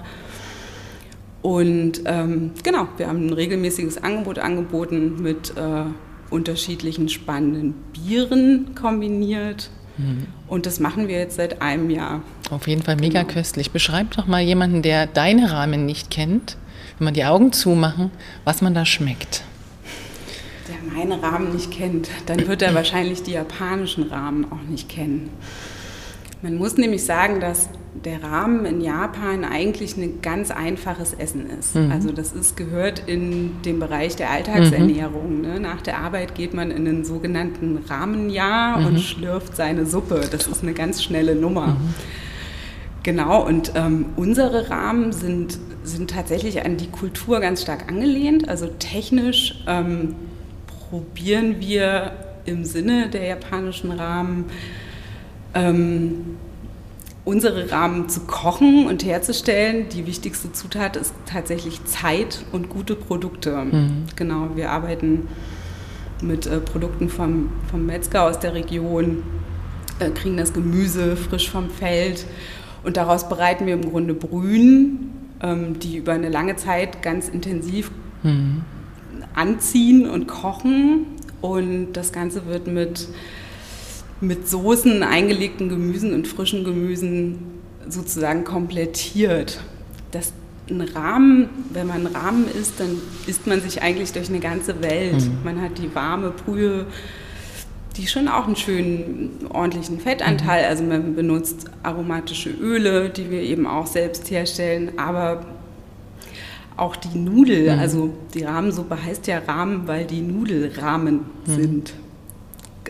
Und 1.44 2.01
ähm, 2.05 2.53
genau, 2.63 2.88
wir 2.98 3.08
haben 3.08 3.27
ein 3.27 3.34
regelmäßiges 3.34 4.01
Angebot 4.03 4.39
angeboten 4.39 5.22
mit 5.22 5.53
äh, 5.58 5.84
unterschiedlichen 6.32 7.08
spannenden 7.08 7.75
Bieren 7.94 8.74
kombiniert. 8.74 9.70
Mhm. 10.00 10.25
Und 10.48 10.65
das 10.65 10.79
machen 10.79 11.08
wir 11.08 11.20
jetzt 11.20 11.36
seit 11.36 11.62
einem 11.62 11.91
Jahr. 11.91 12.24
Auf 12.50 12.67
jeden 12.67 12.82
Fall 12.82 12.96
mega 12.96 13.22
genau. 13.22 13.32
köstlich. 13.32 13.70
Beschreib 13.70 14.10
doch 14.15 14.25
mal 14.25 14.41
jemanden, 14.41 14.82
der 14.82 15.05
deine 15.05 15.51
Rahmen 15.51 15.86
nicht 15.86 16.10
kennt, 16.10 16.58
wenn 16.98 17.05
man 17.05 17.13
die 17.13 17.25
Augen 17.25 17.53
zumachen, 17.53 18.10
was 18.44 18.63
man 18.63 18.74
da 18.74 18.84
schmeckt. 18.84 19.44
Der 20.68 20.94
meine 20.94 21.22
Rahmen 21.22 21.54
nicht 21.54 21.72
kennt, 21.72 22.10
dann 22.26 22.48
wird 22.48 22.62
er 22.62 22.74
wahrscheinlich 22.74 23.24
die 23.24 23.34
japanischen 23.34 24.04
Rahmen 24.04 24.46
auch 24.52 24.64
nicht 24.70 24.90
kennen. 24.90 25.30
Man 26.42 26.58
muss 26.58 26.78
nämlich 26.78 27.04
sagen, 27.04 27.40
dass 27.40 27.70
der 28.04 28.22
Rahmen 28.22 28.66
in 28.66 28.82
Japan 28.82 29.44
eigentlich 29.44 29.96
ein 29.98 30.22
ganz 30.22 30.52
einfaches 30.52 31.14
Essen 31.14 31.50
ist. 31.50 31.76
Mhm. 31.76 31.92
Also 31.92 32.12
das 32.12 32.34
ist, 32.34 32.58
gehört 32.58 33.04
in 33.08 33.62
den 33.64 33.80
Bereich 33.80 34.16
der 34.16 34.30
Alltagsernährung. 34.30 35.38
Mhm. 35.38 35.42
Ne? 35.42 35.60
Nach 35.60 35.82
der 35.82 36.00
Arbeit 36.00 36.36
geht 36.36 36.54
man 36.54 36.72
in 36.72 36.86
den 36.86 37.06
sogenannten 37.06 37.80
Rahmenjahr 37.88 38.80
mhm. 38.80 38.86
und 38.86 39.00
schlürft 39.00 39.56
seine 39.56 39.86
Suppe. 39.86 40.22
Das 40.30 40.48
ist 40.48 40.62
eine 40.62 40.74
ganz 40.74 41.02
schnelle 41.04 41.36
Nummer. 41.36 41.68
Mhm. 41.68 41.94
Genau, 43.04 43.46
und 43.46 43.72
ähm, 43.76 44.08
unsere 44.16 44.70
Rahmen 44.70 45.14
sind, 45.14 45.60
sind 45.84 46.10
tatsächlich 46.10 46.66
an 46.66 46.78
die 46.78 46.90
Kultur 46.90 47.40
ganz 47.40 47.62
stark 47.62 47.88
angelehnt. 47.88 48.50
Also 48.50 48.68
technisch 48.80 49.64
ähm, 49.68 50.16
probieren 50.89 51.60
wir 51.60 52.12
im 52.46 52.63
Sinne 52.63 53.10
der 53.10 53.25
japanischen 53.25 53.92
Rahmen 53.92 54.46
ähm, 55.54 56.38
unsere 57.24 57.72
Rahmen 57.72 58.08
zu 58.08 58.22
kochen 58.22 58.88
und 58.88 59.04
herzustellen. 59.04 59.89
Die 59.89 60.06
wichtigste 60.06 60.51
Zutat 60.51 60.96
ist 60.96 61.13
tatsächlich 61.25 61.84
Zeit 61.86 62.46
und 62.51 62.70
gute 62.70 62.96
Produkte. 62.96 63.56
Mhm. 63.58 64.04
Genau, 64.15 64.50
wir 64.56 64.72
arbeiten 64.72 65.27
mit 66.22 66.46
äh, 66.46 66.60
Produkten 66.60 67.10
vom, 67.10 67.51
vom 67.70 67.86
Metzger 67.86 68.24
aus 68.24 68.39
der 68.39 68.54
Region, 68.54 69.24
äh, 70.00 70.12
kriegen 70.12 70.38
das 70.38 70.54
Gemüse 70.54 71.18
frisch 71.18 71.50
vom 71.50 71.70
Feld 71.70 72.25
und 72.84 72.98
daraus 72.98 73.27
bereiten 73.27 73.65
wir 73.65 73.74
im 73.74 73.89
Grunde 73.89 74.13
Brühen, 74.13 75.12
ähm, 75.42 75.80
die 75.80 75.98
über 75.98 76.13
eine 76.13 76.30
lange 76.30 76.56
Zeit 76.56 77.01
ganz 77.01 77.27
intensiv 77.27 77.92
mhm. 78.22 78.62
Anziehen 79.36 80.10
und 80.10 80.27
kochen. 80.27 81.06
Und 81.42 81.94
das 81.94 82.12
Ganze 82.12 82.46
wird 82.48 82.68
mit, 82.68 83.08
mit 84.22 84.50
Soßen, 84.50 85.04
eingelegten 85.04 85.70
Gemüsen 85.70 86.13
und 86.13 86.27
frischen 86.27 86.63
Gemüsen 86.63 87.39
sozusagen 87.88 88.44
komplettiert. 88.44 89.60
Das 90.12 90.34
ein 90.68 90.82
Rahmen, 90.82 91.50
wenn 91.74 91.86
man 91.86 92.08
ein 92.08 92.15
Rahmen 92.15 92.48
isst, 92.48 92.80
dann 92.80 92.98
isst 93.27 93.46
man 93.46 93.62
sich 93.62 93.84
eigentlich 93.84 94.13
durch 94.13 94.30
eine 94.30 94.39
ganze 94.39 94.82
Welt. 94.82 95.22
Mhm. 95.22 95.38
Man 95.44 95.62
hat 95.62 95.77
die 95.77 95.94
warme 95.94 96.32
Brühe 96.32 96.88
die 97.98 98.08
schon 98.08 98.27
auch 98.27 98.46
einen 98.46 98.56
schönen, 98.56 99.48
ordentlichen 99.50 100.00
Fettanteil. 100.00 100.63
Mhm. 100.63 100.70
Also 100.70 100.84
man 100.84 101.15
benutzt 101.15 101.65
aromatische 101.84 102.50
Öle, 102.50 103.10
die 103.10 103.32
wir 103.32 103.42
eben 103.42 103.65
auch 103.68 103.88
selbst 103.88 104.30
herstellen, 104.32 104.94
aber 104.98 105.46
auch 106.77 106.96
die 106.96 107.17
Nudel, 107.17 107.74
mhm. 107.74 107.79
also 107.79 108.10
die 108.34 108.44
Rahmensuppe 108.44 108.98
heißt 109.03 109.27
ja 109.27 109.39
Rahmen, 109.39 109.88
weil 109.88 110.05
die 110.05 110.22
Nudelrahmen 110.22 111.22
mhm. 111.46 111.55
sind. 111.55 111.94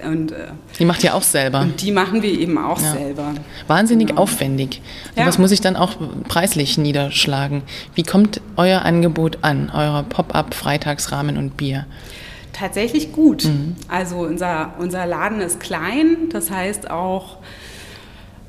Und, 0.05 0.33
äh, 0.33 0.47
die 0.77 0.85
macht 0.85 1.03
ihr 1.03 1.15
auch 1.15 1.23
selber. 1.23 1.61
Und 1.61 1.81
die 1.81 1.91
machen 1.91 2.21
wir 2.21 2.31
eben 2.31 2.57
auch 2.57 2.81
ja. 2.81 2.91
selber. 2.91 3.33
Wahnsinnig 3.67 4.09
genau. 4.09 4.21
aufwendig. 4.21 4.81
Ja. 5.15 5.25
Das 5.25 5.37
muss 5.37 5.51
ich 5.51 5.61
dann 5.61 5.75
auch 5.77 5.93
preislich 6.27 6.77
niederschlagen. 6.77 7.63
Wie 7.93 8.03
kommt 8.03 8.41
euer 8.57 8.81
Angebot 8.81 9.39
an, 9.41 9.71
euer 9.73 10.03
Pop-up 10.03 10.53
Freitagsrahmen 10.53 11.37
und 11.37 11.57
Bier? 11.57 11.85
tatsächlich 12.55 13.11
gut. 13.11 13.45
Mhm. 13.45 13.75
Also 13.87 14.17
unser, 14.17 14.73
unser 14.79 15.05
Laden 15.05 15.41
ist 15.41 15.59
klein, 15.59 16.29
das 16.31 16.49
heißt 16.49 16.89
auch, 16.89 17.37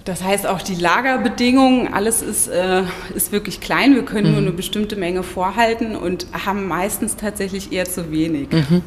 das 0.06 0.22
heißt 0.22 0.46
auch 0.46 0.62
die 0.62 0.76
Lagerbedingungen, 0.76 1.92
alles 1.92 2.22
ist, 2.22 2.46
äh, 2.46 2.84
ist 3.14 3.32
wirklich 3.32 3.60
klein. 3.60 3.96
Wir 3.96 4.04
können 4.04 4.28
mhm. 4.28 4.32
nur 4.34 4.42
eine 4.42 4.52
bestimmte 4.52 4.94
Menge 4.94 5.24
vorhalten 5.24 5.96
und 5.96 6.28
haben 6.46 6.68
meistens 6.68 7.16
tatsächlich 7.16 7.72
eher 7.72 7.86
zu 7.86 8.12
wenig. 8.12 8.50
Mhm. 8.52 8.82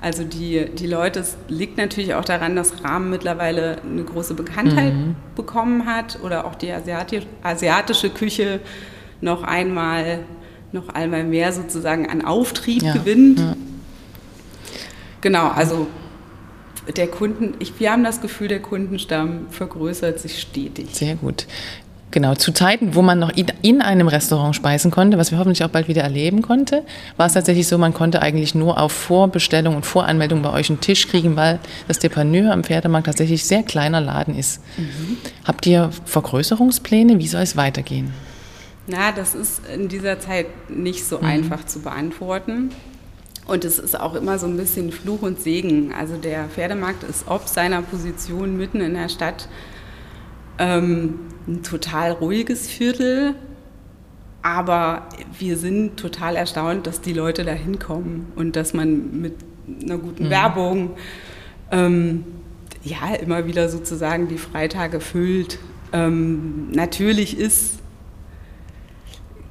Also 0.00 0.24
die, 0.24 0.64
die 0.70 0.86
Leute, 0.86 1.20
es 1.20 1.36
liegt 1.48 1.76
natürlich 1.76 2.14
auch 2.14 2.24
daran, 2.24 2.56
dass 2.56 2.82
Rahmen 2.82 3.10
mittlerweile 3.10 3.82
eine 3.82 4.02
große 4.02 4.32
Bekanntheit 4.32 4.94
mhm. 4.94 5.14
bekommen 5.36 5.84
hat 5.84 6.18
oder 6.22 6.46
auch 6.46 6.54
die 6.54 6.72
asiatisch, 6.72 7.26
asiatische 7.42 8.08
Küche 8.08 8.60
noch 9.20 9.42
einmal, 9.42 10.20
noch 10.72 10.88
einmal 10.88 11.22
mehr 11.22 11.52
sozusagen 11.52 12.08
an 12.08 12.24
Auftrieb 12.24 12.82
ja. 12.82 12.94
gewinnt. 12.94 13.40
Ja. 13.40 13.56
Genau, 15.20 15.48
also 15.48 15.86
der 16.96 17.06
Kunden, 17.08 17.54
ich, 17.58 17.78
wir 17.78 17.92
haben 17.92 18.04
das 18.04 18.20
Gefühl, 18.20 18.48
der 18.48 18.60
Kundenstamm 18.60 19.46
vergrößert 19.50 20.18
sich 20.18 20.40
stetig. 20.40 20.88
Sehr 20.92 21.16
gut. 21.16 21.46
Genau, 22.12 22.34
zu 22.34 22.52
Zeiten, 22.52 22.96
wo 22.96 23.02
man 23.02 23.20
noch 23.20 23.30
in 23.62 23.82
einem 23.82 24.08
Restaurant 24.08 24.56
speisen 24.56 24.90
konnte, 24.90 25.16
was 25.16 25.30
wir 25.30 25.38
hoffentlich 25.38 25.62
auch 25.62 25.68
bald 25.68 25.86
wieder 25.86 26.02
erleben 26.02 26.42
konnte, 26.42 26.82
war 27.16 27.26
es 27.26 27.34
tatsächlich 27.34 27.68
so, 27.68 27.78
man 27.78 27.94
konnte 27.94 28.20
eigentlich 28.20 28.54
nur 28.54 28.80
auf 28.80 28.90
Vorbestellung 28.90 29.76
und 29.76 29.86
Voranmeldung 29.86 30.42
bei 30.42 30.52
euch 30.52 30.70
einen 30.70 30.80
Tisch 30.80 31.06
kriegen, 31.06 31.36
weil 31.36 31.60
das 31.86 32.00
Depaneur 32.00 32.52
am 32.52 32.64
Pferdemarkt 32.64 33.06
tatsächlich 33.06 33.44
sehr 33.44 33.62
kleiner 33.62 34.00
Laden 34.00 34.36
ist. 34.36 34.60
Mhm. 34.76 35.18
Habt 35.44 35.66
ihr 35.66 35.90
Vergrößerungspläne? 36.04 37.20
Wie 37.20 37.28
soll 37.28 37.42
es 37.42 37.56
weitergehen? 37.56 38.12
Na, 38.88 39.12
das 39.12 39.36
ist 39.36 39.62
in 39.72 39.88
dieser 39.88 40.18
Zeit 40.18 40.46
nicht 40.68 41.04
so 41.04 41.18
mhm. 41.18 41.26
einfach 41.26 41.64
zu 41.64 41.80
beantworten. 41.80 42.70
Und 43.46 43.64
es 43.64 43.78
ist 43.78 43.98
auch 43.98 44.14
immer 44.14 44.38
so 44.38 44.46
ein 44.46 44.56
bisschen 44.56 44.92
Fluch 44.92 45.22
und 45.22 45.40
Segen. 45.40 45.92
Also 45.92 46.16
der 46.16 46.44
Pferdemarkt 46.48 47.02
ist 47.02 47.24
ob 47.26 47.48
seiner 47.48 47.82
Position 47.82 48.56
mitten 48.56 48.80
in 48.80 48.94
der 48.94 49.08
Stadt 49.08 49.48
ähm, 50.58 51.20
ein 51.48 51.62
total 51.62 52.12
ruhiges 52.12 52.68
Viertel. 52.68 53.34
Aber 54.42 55.08
wir 55.38 55.56
sind 55.56 55.96
total 55.96 56.36
erstaunt, 56.36 56.86
dass 56.86 57.00
die 57.00 57.12
Leute 57.12 57.44
da 57.44 57.52
hinkommen 57.52 58.32
und 58.36 58.56
dass 58.56 58.72
man 58.72 59.20
mit 59.20 59.34
einer 59.82 59.98
guten 59.98 60.26
mhm. 60.26 60.30
Werbung 60.30 60.90
ähm, 61.70 62.24
ja 62.82 63.14
immer 63.20 63.46
wieder 63.46 63.68
sozusagen 63.68 64.28
die 64.28 64.38
Freitage 64.38 65.00
füllt. 65.00 65.58
Ähm, 65.92 66.70
natürlich 66.70 67.38
ist 67.38 67.80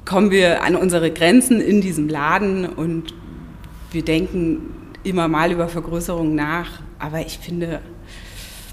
kommen 0.09 0.31
wir 0.31 0.63
an 0.63 0.75
unsere 0.75 1.11
Grenzen 1.11 1.61
in 1.61 1.81
diesem 1.81 2.09
Laden 2.09 2.65
und 2.65 3.13
wir 3.91 4.03
denken 4.03 4.73
immer 5.03 5.27
mal 5.27 5.51
über 5.51 5.67
Vergrößerung 5.67 6.35
nach, 6.35 6.81
aber 6.99 7.21
ich 7.21 7.39
finde, 7.39 7.79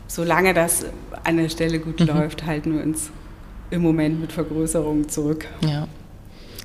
solange 0.06 0.54
das 0.54 0.86
an 1.24 1.36
der 1.36 1.48
Stelle 1.48 1.78
gut 1.78 2.00
mhm. 2.00 2.06
läuft, 2.06 2.44
halten 2.44 2.74
wir 2.74 2.82
uns 2.82 3.10
im 3.70 3.82
Moment 3.82 4.20
mit 4.20 4.32
Vergrößerung 4.32 5.08
zurück. 5.08 5.46
Ja. 5.60 5.88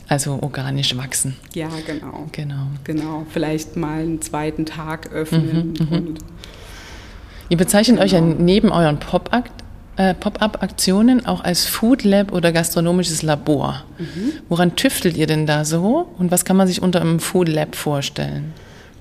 Also 0.08 0.40
organisch 0.42 0.98
wachsen. 0.98 1.38
Ja, 1.54 1.70
genau. 1.86 2.28
Genau. 2.34 2.68
Genau. 2.84 3.26
Vielleicht 3.30 3.78
mal 3.78 4.02
einen 4.02 4.22
zweiten 4.22 4.66
Tag 4.66 5.12
öffnen. 5.14 5.74
Mhm, 5.80 5.88
mhm. 5.90 6.16
Ihr 7.48 7.58
bezeichnet 7.58 7.96
genau. 7.98 8.06
euch 8.06 8.12
ja 8.12 8.20
genau. 8.20 8.36
neben 8.42 8.72
euren 8.72 9.00
Pop-Akt 9.00 9.61
äh, 9.98 10.14
Pop-up-Aktionen 10.14 11.26
auch 11.26 11.44
als 11.44 11.66
Food 11.66 12.04
Lab 12.04 12.32
oder 12.32 12.52
gastronomisches 12.52 13.22
Labor. 13.22 13.84
Mhm. 13.98 14.34
Woran 14.50 14.76
tüftelt 14.76 15.18
ihr 15.18 15.28
denn 15.28 15.46
da 15.46 15.66
so 15.66 16.10
und 16.18 16.32
was 16.32 16.46
kann 16.46 16.58
man 16.58 16.68
sich 16.68 16.82
unter 16.82 17.02
einem 17.02 17.20
Food 17.20 17.50
Lab 17.50 17.76
vorstellen? 17.76 18.54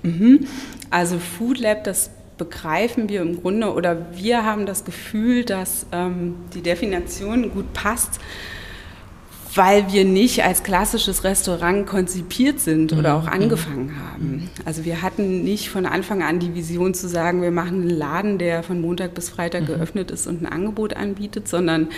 Mhm. 0.03 0.47
Also 0.91 1.19
Food 1.19 1.61
Lab, 1.61 1.85
das 1.85 2.11
begreifen 2.39 3.09
wir 3.09 3.21
im 3.21 3.41
Grunde 3.41 3.73
oder 3.73 4.07
wir 4.15 4.45
haben 4.45 4.67
das 4.67 4.85
Gefühl, 4.85 5.45
dass 5.45 5.87
ähm, 5.93 6.37
die 6.55 6.63
Definition 6.63 7.53
gut 7.53 7.73
passt 7.75 8.19
weil 9.55 9.93
wir 9.93 10.05
nicht 10.05 10.45
als 10.45 10.63
klassisches 10.63 11.25
Restaurant 11.25 11.87
konzipiert 11.87 12.61
sind 12.61 12.93
oder 12.93 13.17
auch 13.17 13.23
mhm. 13.25 13.29
angefangen 13.29 13.97
haben. 14.01 14.51
Also 14.65 14.85
wir 14.85 15.03
hatten 15.03 15.43
nicht 15.43 15.71
von 15.71 15.87
Anfang 15.87 16.23
an 16.23 16.39
die 16.39 16.55
Vision 16.55 16.95
zu 16.95 17.09
sagen, 17.09 17.43
wir 17.43 17.51
machen 17.51 17.83
einen 17.83 17.91
Laden, 17.91 18.39
der 18.39 18.63
von 18.63 18.81
Montag 18.81 19.15
bis 19.15 19.29
Freitag 19.29 19.63
mhm. 19.63 19.67
geöffnet 19.67 20.11
ist 20.11 20.27
und 20.27 20.43
ein 20.43 20.47
Angebot 20.47 20.95
anbietet, 20.95 21.49
sondern 21.49 21.89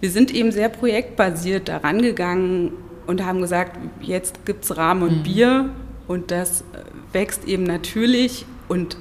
wir 0.00 0.10
sind 0.10 0.34
eben 0.34 0.50
sehr 0.50 0.68
projektbasiert 0.68 1.68
daran 1.68 2.02
gegangen 2.02 2.72
und 3.06 3.24
haben 3.24 3.40
gesagt, 3.40 3.78
jetzt 4.00 4.44
gibt 4.44 4.64
es 4.64 4.76
Rahmen 4.76 5.02
und 5.02 5.18
mhm. 5.18 5.22
Bier 5.22 5.70
und 6.08 6.30
das 6.30 6.64
wächst 7.12 7.46
eben 7.46 7.64
natürlich 7.64 8.46
und 8.68 8.96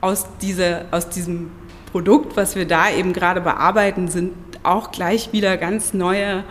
aus, 0.00 0.26
dieser, 0.42 0.86
aus 0.90 1.08
diesem 1.08 1.50
Produkt, 1.92 2.36
was 2.36 2.56
wir 2.56 2.66
da 2.66 2.90
eben 2.90 3.12
gerade 3.12 3.40
bearbeiten, 3.40 4.08
sind 4.08 4.32
auch 4.62 4.90
gleich 4.90 5.32
wieder 5.32 5.56
ganz 5.56 5.94
neue 5.94 6.44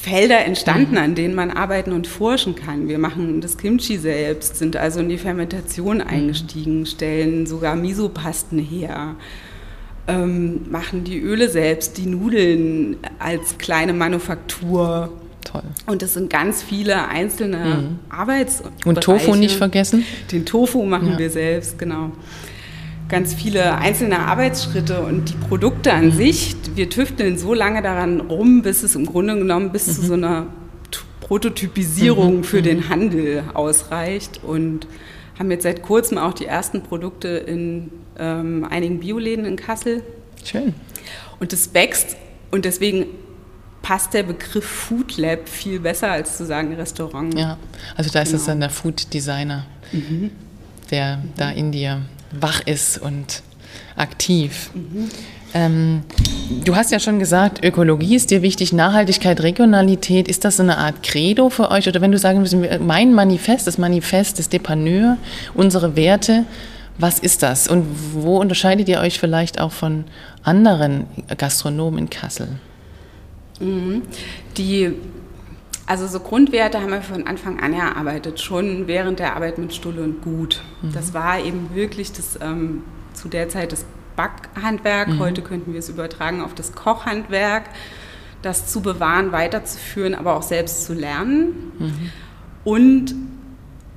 Felder 0.00 0.46
entstanden, 0.46 0.92
mhm. 0.92 0.98
an 0.98 1.14
denen 1.14 1.34
man 1.34 1.50
arbeiten 1.50 1.92
und 1.92 2.06
forschen 2.06 2.54
kann. 2.54 2.88
Wir 2.88 2.98
machen 2.98 3.42
das 3.42 3.58
Kimchi 3.58 3.98
selbst, 3.98 4.56
sind 4.56 4.76
also 4.76 5.00
in 5.00 5.10
die 5.10 5.18
Fermentation 5.18 5.98
mhm. 5.98 6.06
eingestiegen, 6.06 6.86
stellen 6.86 7.46
sogar 7.46 7.76
Misopasten 7.76 8.58
her, 8.58 9.16
ähm, 10.08 10.62
machen 10.70 11.04
die 11.04 11.18
Öle 11.18 11.50
selbst, 11.50 11.98
die 11.98 12.06
Nudeln 12.06 12.96
als 13.18 13.58
kleine 13.58 13.92
Manufaktur. 13.92 15.12
Toll. 15.44 15.62
Und 15.86 16.02
es 16.02 16.14
sind 16.14 16.30
ganz 16.30 16.62
viele 16.62 17.08
einzelne 17.08 17.58
mhm. 17.58 17.98
Arbeits- 18.08 18.62
und 18.86 19.02
Tofu 19.02 19.34
nicht 19.34 19.56
vergessen. 19.56 20.04
Den 20.32 20.46
Tofu 20.46 20.82
machen 20.84 21.12
ja. 21.12 21.18
wir 21.18 21.28
selbst, 21.30 21.78
genau 21.78 22.12
ganz 23.10 23.34
viele 23.34 23.76
einzelne 23.76 24.20
Arbeitsschritte 24.20 25.00
und 25.02 25.30
die 25.30 25.34
Produkte 25.34 25.92
an 25.92 26.12
sich. 26.12 26.56
Wir 26.74 26.88
tüfteln 26.88 27.36
so 27.36 27.52
lange 27.52 27.82
daran 27.82 28.20
rum, 28.20 28.62
bis 28.62 28.82
es 28.82 28.94
im 28.94 29.04
Grunde 29.04 29.36
genommen 29.36 29.72
bis 29.72 29.86
mhm. 29.86 29.92
zu 29.92 30.02
so 30.02 30.14
einer 30.14 30.46
Prototypisierung 31.20 32.38
mhm. 32.38 32.44
für 32.44 32.62
den 32.62 32.78
mhm. 32.78 32.88
Handel 32.88 33.44
ausreicht 33.52 34.42
und 34.42 34.86
haben 35.38 35.50
jetzt 35.50 35.64
seit 35.64 35.82
kurzem 35.82 36.18
auch 36.18 36.32
die 36.32 36.46
ersten 36.46 36.82
Produkte 36.82 37.28
in 37.28 37.90
ähm, 38.18 38.64
einigen 38.68 39.00
Bioläden 39.00 39.44
in 39.44 39.56
Kassel. 39.56 40.02
Schön. 40.44 40.74
Und 41.38 41.52
es 41.52 41.74
wächst 41.74 42.16
und 42.50 42.64
deswegen 42.64 43.06
passt 43.82 44.14
der 44.14 44.22
Begriff 44.22 44.64
Food 44.64 45.16
Lab 45.16 45.48
viel 45.48 45.80
besser 45.80 46.10
als 46.10 46.36
zu 46.36 46.44
sagen 46.44 46.74
Restaurant. 46.74 47.36
Ja, 47.36 47.58
also 47.96 48.10
da 48.10 48.22
ist 48.22 48.32
es 48.32 48.42
genau. 48.42 48.46
dann 48.46 48.60
der 48.60 48.70
Food 48.70 49.12
Designer, 49.12 49.66
mhm. 49.92 50.30
der 50.90 51.16
mhm. 51.16 51.32
da 51.36 51.50
in 51.50 51.72
dir 51.72 52.02
wach 52.32 52.60
ist 52.66 52.98
und 52.98 53.42
aktiv. 53.96 54.70
Mhm. 54.74 55.10
Ähm, 55.52 56.02
du 56.64 56.76
hast 56.76 56.92
ja 56.92 57.00
schon 57.00 57.18
gesagt, 57.18 57.64
Ökologie 57.64 58.14
ist 58.14 58.30
dir 58.30 58.42
wichtig, 58.42 58.72
Nachhaltigkeit, 58.72 59.40
Regionalität. 59.42 60.28
Ist 60.28 60.44
das 60.44 60.56
so 60.58 60.62
eine 60.62 60.78
Art 60.78 61.02
Credo 61.02 61.50
für 61.50 61.70
euch? 61.70 61.88
Oder 61.88 62.00
wenn 62.00 62.12
du 62.12 62.18
sagen 62.18 62.38
würdest, 62.38 62.80
mein 62.80 63.14
Manifest, 63.14 63.66
das 63.66 63.78
Manifest 63.78 64.38
des 64.38 64.48
Depaneur, 64.48 65.16
unsere 65.54 65.96
Werte, 65.96 66.44
was 66.98 67.18
ist 67.18 67.42
das? 67.42 67.66
Und 67.66 67.86
wo 68.12 68.38
unterscheidet 68.38 68.88
ihr 68.88 69.00
euch 69.00 69.18
vielleicht 69.18 69.60
auch 69.60 69.72
von 69.72 70.04
anderen 70.42 71.06
Gastronomen 71.36 71.98
in 71.98 72.10
Kassel? 72.10 72.48
Mhm. 73.58 74.02
Die 74.56 74.92
also 75.90 76.06
so 76.06 76.20
Grundwerte 76.20 76.80
haben 76.80 76.92
wir 76.92 77.02
von 77.02 77.26
Anfang 77.26 77.58
an 77.58 77.72
erarbeitet, 77.72 78.38
schon 78.38 78.86
während 78.86 79.18
der 79.18 79.34
Arbeit 79.34 79.58
mit 79.58 79.74
Stulle 79.74 80.02
und 80.02 80.22
Gut. 80.22 80.62
Mhm. 80.82 80.92
Das 80.92 81.14
war 81.14 81.40
eben 81.40 81.74
wirklich 81.74 82.12
das 82.12 82.38
ähm, 82.40 82.82
zu 83.12 83.26
der 83.26 83.48
Zeit 83.48 83.72
das 83.72 83.84
Backhandwerk. 84.14 85.08
Mhm. 85.08 85.18
Heute 85.18 85.42
könnten 85.42 85.72
wir 85.72 85.80
es 85.80 85.88
übertragen 85.88 86.42
auf 86.42 86.54
das 86.54 86.74
Kochhandwerk, 86.76 87.64
das 88.40 88.68
zu 88.68 88.82
bewahren, 88.82 89.32
weiterzuführen, 89.32 90.14
aber 90.14 90.36
auch 90.36 90.44
selbst 90.44 90.84
zu 90.84 90.94
lernen. 90.94 91.72
Mhm. 91.80 92.10
Und 92.62 93.14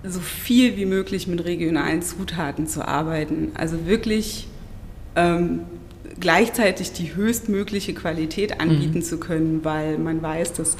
so 0.04 0.20
viel 0.20 0.78
wie 0.78 0.88
möglich 0.88 1.28
mit 1.28 1.46
regionalen 1.46 2.02
Zutaten 2.02 2.66
zu 2.66 2.88
arbeiten. 2.88 3.52
Also 3.54 3.86
wirklich 3.86 4.48
ähm, 5.16 5.60
gleichzeitig 6.20 6.92
die 6.92 7.14
höchstmögliche 7.14 7.94
Qualität 7.94 8.60
anbieten 8.60 8.98
mhm. 8.98 9.04
zu 9.04 9.20
können, 9.20 9.64
weil 9.64 10.00
man 10.00 10.24
weiß, 10.24 10.54
dass 10.54 10.76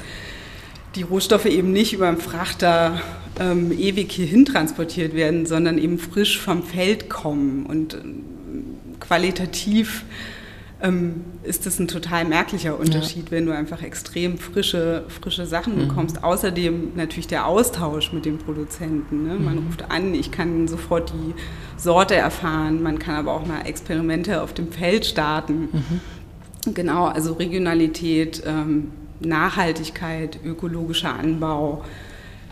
die 0.94 1.02
Rohstoffe 1.02 1.46
eben 1.46 1.72
nicht 1.72 1.92
über 1.92 2.08
einen 2.08 2.18
Frachter 2.18 3.00
ähm, 3.38 3.72
ewig 3.72 4.12
hierhin 4.12 4.44
transportiert 4.44 5.14
werden, 5.14 5.46
sondern 5.46 5.78
eben 5.78 5.98
frisch 5.98 6.38
vom 6.38 6.62
Feld 6.62 7.10
kommen 7.10 7.66
und 7.66 7.98
qualitativ 9.00 10.04
ähm, 10.84 11.24
ist 11.42 11.66
das 11.66 11.78
ein 11.78 11.88
total 11.88 12.24
merklicher 12.26 12.78
Unterschied, 12.78 13.26
ja. 13.26 13.30
wenn 13.30 13.46
du 13.46 13.54
einfach 13.54 13.82
extrem 13.82 14.38
frische, 14.38 15.04
frische 15.08 15.46
Sachen 15.46 15.76
mhm. 15.76 15.88
bekommst. 15.88 16.22
Außerdem 16.22 16.92
natürlich 16.94 17.26
der 17.26 17.46
Austausch 17.46 18.12
mit 18.12 18.26
dem 18.26 18.38
Produzenten. 18.38 19.26
Ne? 19.26 19.34
Man 19.34 19.56
mhm. 19.56 19.66
ruft 19.66 19.90
an, 19.90 20.14
ich 20.14 20.30
kann 20.30 20.68
sofort 20.68 21.12
die 21.12 21.34
Sorte 21.80 22.16
erfahren, 22.16 22.82
man 22.82 22.98
kann 22.98 23.14
aber 23.14 23.32
auch 23.32 23.46
mal 23.46 23.62
Experimente 23.62 24.42
auf 24.42 24.52
dem 24.52 24.70
Feld 24.72 25.06
starten. 25.06 25.68
Mhm. 25.72 26.74
Genau, 26.74 27.06
also 27.06 27.34
Regionalität, 27.34 28.42
ähm, 28.46 28.90
Nachhaltigkeit, 29.20 30.38
ökologischer 30.44 31.14
Anbau, 31.14 31.84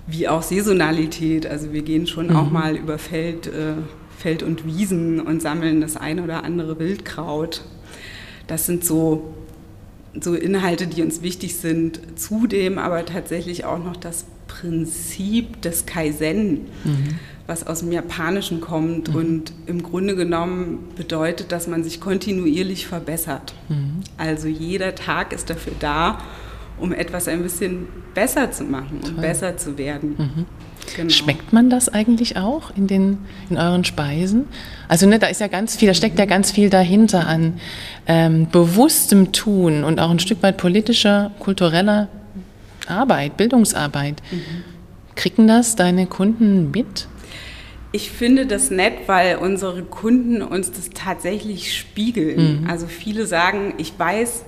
wie 0.07 0.28
auch 0.28 0.42
Saisonalität. 0.42 1.47
Also 1.47 1.73
wir 1.73 1.83
gehen 1.83 2.07
schon 2.07 2.35
auch 2.35 2.47
mhm. 2.47 2.52
mal 2.52 2.76
über 2.76 2.99
Feld. 2.99 3.47
Äh, 3.47 3.75
Feld 4.23 4.45
und 4.45 4.64
Wiesen 4.64 5.21
und 5.21 5.42
sammeln 5.42 5.81
das 5.81 5.97
ein 5.97 6.21
oder 6.21 6.45
andere 6.45 6.78
Wildkraut. 6.78 7.62
Das 8.47 8.66
sind 8.66 8.85
so, 8.85 9.35
so 10.19 10.35
Inhalte, 10.35 10.87
die 10.87 11.02
uns 11.02 11.23
wichtig 11.23 11.57
sind. 11.57 12.00
Zudem 12.14 12.78
aber 12.78 13.04
tatsächlich 13.04 13.64
auch 13.64 13.83
noch 13.83 13.97
das 13.97 14.25
Prinzip 14.47 15.61
des 15.62 15.87
Kaizen, 15.87 16.66
mhm. 16.85 17.19
was 17.49 17.66
aus 17.66 17.81
dem 17.81 17.90
Japanischen 17.90 18.61
kommt 18.61 19.09
mhm. 19.09 19.16
und 19.16 19.52
im 19.66 19.83
Grunde 19.83 20.14
genommen 20.14 20.90
bedeutet, 20.95 21.50
dass 21.50 21.66
man 21.66 21.83
sich 21.83 22.00
kontinuierlich 22.00 22.87
verbessert. 22.87 23.54
Mhm. 23.69 24.02
Also 24.19 24.47
jeder 24.47 24.95
Tag 24.95 25.33
ist 25.33 25.50
dafür 25.50 25.73
da, 25.81 26.19
um 26.78 26.92
etwas 26.92 27.28
ein 27.28 27.42
bisschen 27.42 27.86
besser 28.14 28.50
zu 28.50 28.64
machen 28.64 29.00
und 29.04 29.20
besser 29.20 29.56
zu 29.56 29.78
werden. 29.78 30.16
Mhm. 30.18 30.46
Genau. 30.96 31.11
Schmeckt 31.11 31.52
man 31.52 31.70
das 31.70 31.88
eigentlich 31.88 32.37
auch 32.37 32.74
in, 32.76 32.87
den, 32.87 33.18
in 33.48 33.56
euren 33.56 33.85
Speisen? 33.85 34.46
Also 34.88 35.06
ne, 35.06 35.18
da 35.18 35.28
ist 35.28 35.40
ja 35.40 35.46
ganz 35.46 35.76
viel, 35.76 35.88
da 35.88 35.94
steckt 35.94 36.18
ja 36.18 36.24
ganz 36.26 36.50
viel 36.50 36.70
dahinter 36.70 37.26
an 37.26 37.54
ähm, 38.06 38.48
bewusstem 38.50 39.32
Tun 39.32 39.85
und 39.85 40.00
auch 40.00 40.11
ein 40.11 40.18
Stück 40.18 40.42
weit 40.42 40.56
politischer, 40.56 41.30
kultureller 41.38 42.08
Arbeit, 42.88 43.37
Bildungsarbeit. 43.37 44.22
Mhm. 44.30 44.42
Kriegen 45.14 45.46
das 45.46 45.76
deine 45.76 46.06
Kunden 46.06 46.70
mit? 46.70 47.06
Ich 47.92 48.11
finde 48.11 48.46
das 48.46 48.70
nett, 48.70 48.94
weil 49.06 49.37
unsere 49.37 49.82
Kunden 49.82 50.42
uns 50.42 50.72
das 50.72 50.90
tatsächlich 50.90 51.76
spiegeln. 51.76 52.62
Mhm. 52.62 52.70
Also 52.70 52.87
viele 52.87 53.26
sagen, 53.26 53.74
ich 53.76 53.98
weiß, 53.98 54.44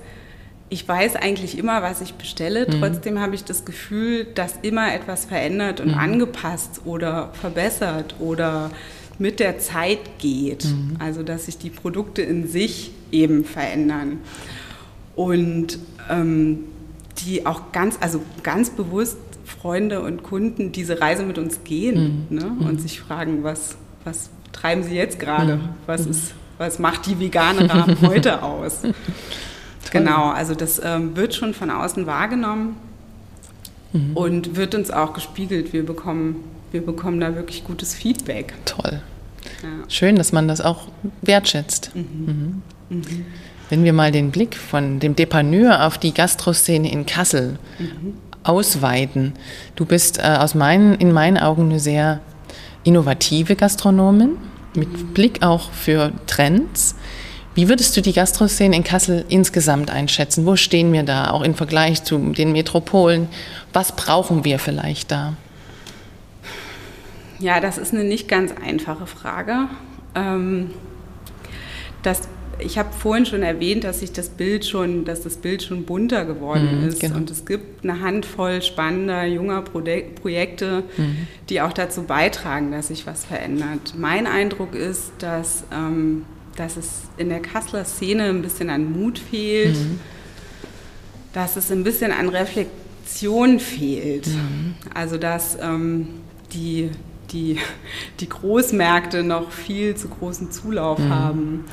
ich 0.69 0.87
weiß 0.87 1.15
eigentlich 1.15 1.57
immer, 1.57 1.83
was 1.83 2.01
ich 2.01 2.15
bestelle. 2.15 2.67
Mhm. 2.67 2.79
Trotzdem 2.79 3.19
habe 3.19 3.35
ich 3.35 3.43
das 3.43 3.65
Gefühl, 3.65 4.25
dass 4.25 4.55
immer 4.61 4.93
etwas 4.93 5.25
verändert 5.25 5.79
und 5.79 5.89
mhm. 5.89 5.97
angepasst 5.97 6.81
oder 6.85 7.29
verbessert 7.33 8.15
oder 8.19 8.71
mit 9.19 9.39
der 9.39 9.59
Zeit 9.59 9.99
geht. 10.17 10.65
Mhm. 10.65 10.97
Also 10.99 11.23
dass 11.23 11.45
sich 11.45 11.57
die 11.57 11.69
Produkte 11.69 12.21
in 12.21 12.47
sich 12.47 12.91
eben 13.11 13.45
verändern. 13.45 14.19
Und 15.15 15.79
ähm, 16.09 16.65
die 17.19 17.45
auch 17.45 17.71
ganz, 17.71 17.97
also 18.01 18.21
ganz 18.43 18.69
bewusst 18.71 19.17
Freunde 19.45 20.01
und 20.01 20.23
Kunden 20.23 20.71
diese 20.71 20.99
Reise 20.99 21.23
mit 21.23 21.37
uns 21.37 21.63
gehen 21.63 22.27
mhm. 22.29 22.37
ne? 22.37 22.45
und 22.59 22.73
mhm. 22.73 22.79
sich 22.79 22.99
fragen, 22.99 23.43
was, 23.43 23.75
was 24.03 24.29
treiben 24.51 24.83
sie 24.83 24.95
jetzt 24.95 25.19
gerade? 25.19 25.57
Mhm. 25.57 25.69
Was, 25.85 26.05
ist, 26.05 26.33
was 26.57 26.79
macht 26.79 27.05
die 27.05 27.19
vegane 27.19 27.69
Rahmen 27.69 27.97
heute 28.01 28.41
aus? 28.43 28.79
Genau, 29.91 30.29
also 30.29 30.55
das 30.55 30.81
ähm, 30.83 31.15
wird 31.15 31.33
schon 31.33 31.53
von 31.53 31.69
außen 31.69 32.05
wahrgenommen 32.05 32.77
mhm. 33.93 34.15
und 34.15 34.55
wird 34.55 34.75
uns 34.75 34.91
auch 34.91 35.13
gespiegelt. 35.13 35.73
Wir 35.73 35.85
bekommen, 35.85 36.43
wir 36.71 36.85
bekommen 36.85 37.19
da 37.19 37.35
wirklich 37.35 37.63
gutes 37.63 37.93
Feedback. 37.93 38.53
Toll. 38.65 39.01
Ja. 39.63 39.69
Schön, 39.87 40.15
dass 40.15 40.31
man 40.31 40.47
das 40.47 40.61
auch 40.61 40.87
wertschätzt. 41.21 41.91
Mhm. 41.93 42.61
Mhm. 42.89 42.97
mhm. 42.97 43.25
Wenn 43.69 43.83
wir 43.83 43.93
mal 43.93 44.11
den 44.11 44.29
Blick 44.29 44.55
von 44.55 44.99
dem 44.99 45.15
Depaneur 45.15 45.87
auf 45.87 45.97
die 45.97 46.13
Gastroszene 46.13 46.91
in 46.91 47.07
Kassel 47.07 47.57
mhm. 47.79 48.13
ausweiten. 48.43 49.33
Du 49.75 49.85
bist 49.85 50.19
äh, 50.19 50.21
aus 50.21 50.53
meinen, 50.53 50.93
in 50.95 51.11
meinen 51.11 51.39
Augen 51.39 51.63
eine 51.63 51.79
sehr 51.79 52.21
innovative 52.83 53.55
Gastronomin 53.55 54.37
mit 54.75 54.91
mhm. 54.91 55.13
Blick 55.13 55.41
auch 55.41 55.71
für 55.71 56.11
Trends. 56.27 56.95
Wie 57.55 57.69
würdest 57.69 57.95
du 57.95 58.01
die 58.01 58.11
Gastroszene 58.11 58.75
in 58.75 58.83
Kassel 58.83 59.23
insgesamt 59.29 59.89
einschätzen? 59.89 60.45
Wo 60.45 60.57
stehen 60.57 60.91
wir 60.91 61.03
da, 61.03 61.31
auch 61.31 61.41
im 61.41 61.55
Vergleich 61.55 62.03
zu 62.03 62.17
den 62.17 62.51
Metropolen? 62.51 63.29
Was 63.71 63.95
brauchen 63.95 64.43
wir 64.43 64.59
vielleicht 64.59 65.09
da? 65.09 65.37
Ja, 67.39 67.61
das 67.61 67.77
ist 67.77 67.93
eine 67.93 68.03
nicht 68.03 68.27
ganz 68.27 68.53
einfache 68.61 69.07
Frage. 69.07 69.69
Ähm, 70.15 70.71
das, 72.03 72.23
ich 72.59 72.77
habe 72.77 72.89
vorhin 72.91 73.25
schon 73.25 73.41
erwähnt, 73.41 73.85
dass 73.85 74.01
sich 74.01 74.11
das 74.11 74.27
Bild 74.27 74.65
schon, 74.65 75.05
dass 75.05 75.21
das 75.21 75.37
Bild 75.37 75.63
schon 75.63 75.85
bunter 75.85 76.25
geworden 76.25 76.81
mhm, 76.81 76.89
ist. 76.89 76.99
Genau. 76.99 77.15
Und 77.15 77.31
es 77.31 77.45
gibt 77.45 77.85
eine 77.85 78.01
Handvoll 78.01 78.61
spannender 78.63 79.23
junger 79.23 79.61
Projekte, 79.61 80.83
mhm. 80.97 81.27
die 81.49 81.61
auch 81.61 81.71
dazu 81.71 82.03
beitragen, 82.03 82.73
dass 82.73 82.89
sich 82.89 83.07
was 83.07 83.23
verändert. 83.23 83.93
Mein 83.97 84.27
Eindruck 84.27 84.75
ist, 84.75 85.11
dass 85.19 85.63
ähm, 85.73 86.25
dass 86.55 86.77
es 86.77 87.03
in 87.17 87.29
der 87.29 87.41
Kasseler 87.41 87.85
Szene 87.85 88.23
ein 88.23 88.41
bisschen 88.41 88.69
an 88.69 88.91
Mut 88.91 89.19
fehlt, 89.19 89.75
mhm. 89.75 89.99
dass 91.33 91.57
es 91.57 91.71
ein 91.71 91.83
bisschen 91.83 92.11
an 92.11 92.29
Reflexion 92.29 93.59
fehlt. 93.59 94.27
Mhm. 94.27 94.75
Also 94.93 95.17
dass 95.17 95.57
ähm, 95.61 96.07
die, 96.53 96.91
die, 97.31 97.59
die 98.19 98.29
Großmärkte 98.29 99.23
noch 99.23 99.51
viel 99.51 99.95
zu 99.95 100.07
großen 100.07 100.51
Zulauf 100.51 100.99
mhm. 100.99 101.09
haben, 101.09 101.65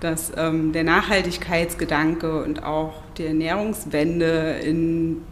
dass 0.00 0.32
ähm, 0.36 0.72
der 0.72 0.84
Nachhaltigkeitsgedanke 0.84 2.42
und 2.44 2.62
auch 2.62 2.94
die 3.16 3.24
Ernährungswende 3.24 4.60
in, 4.62 5.22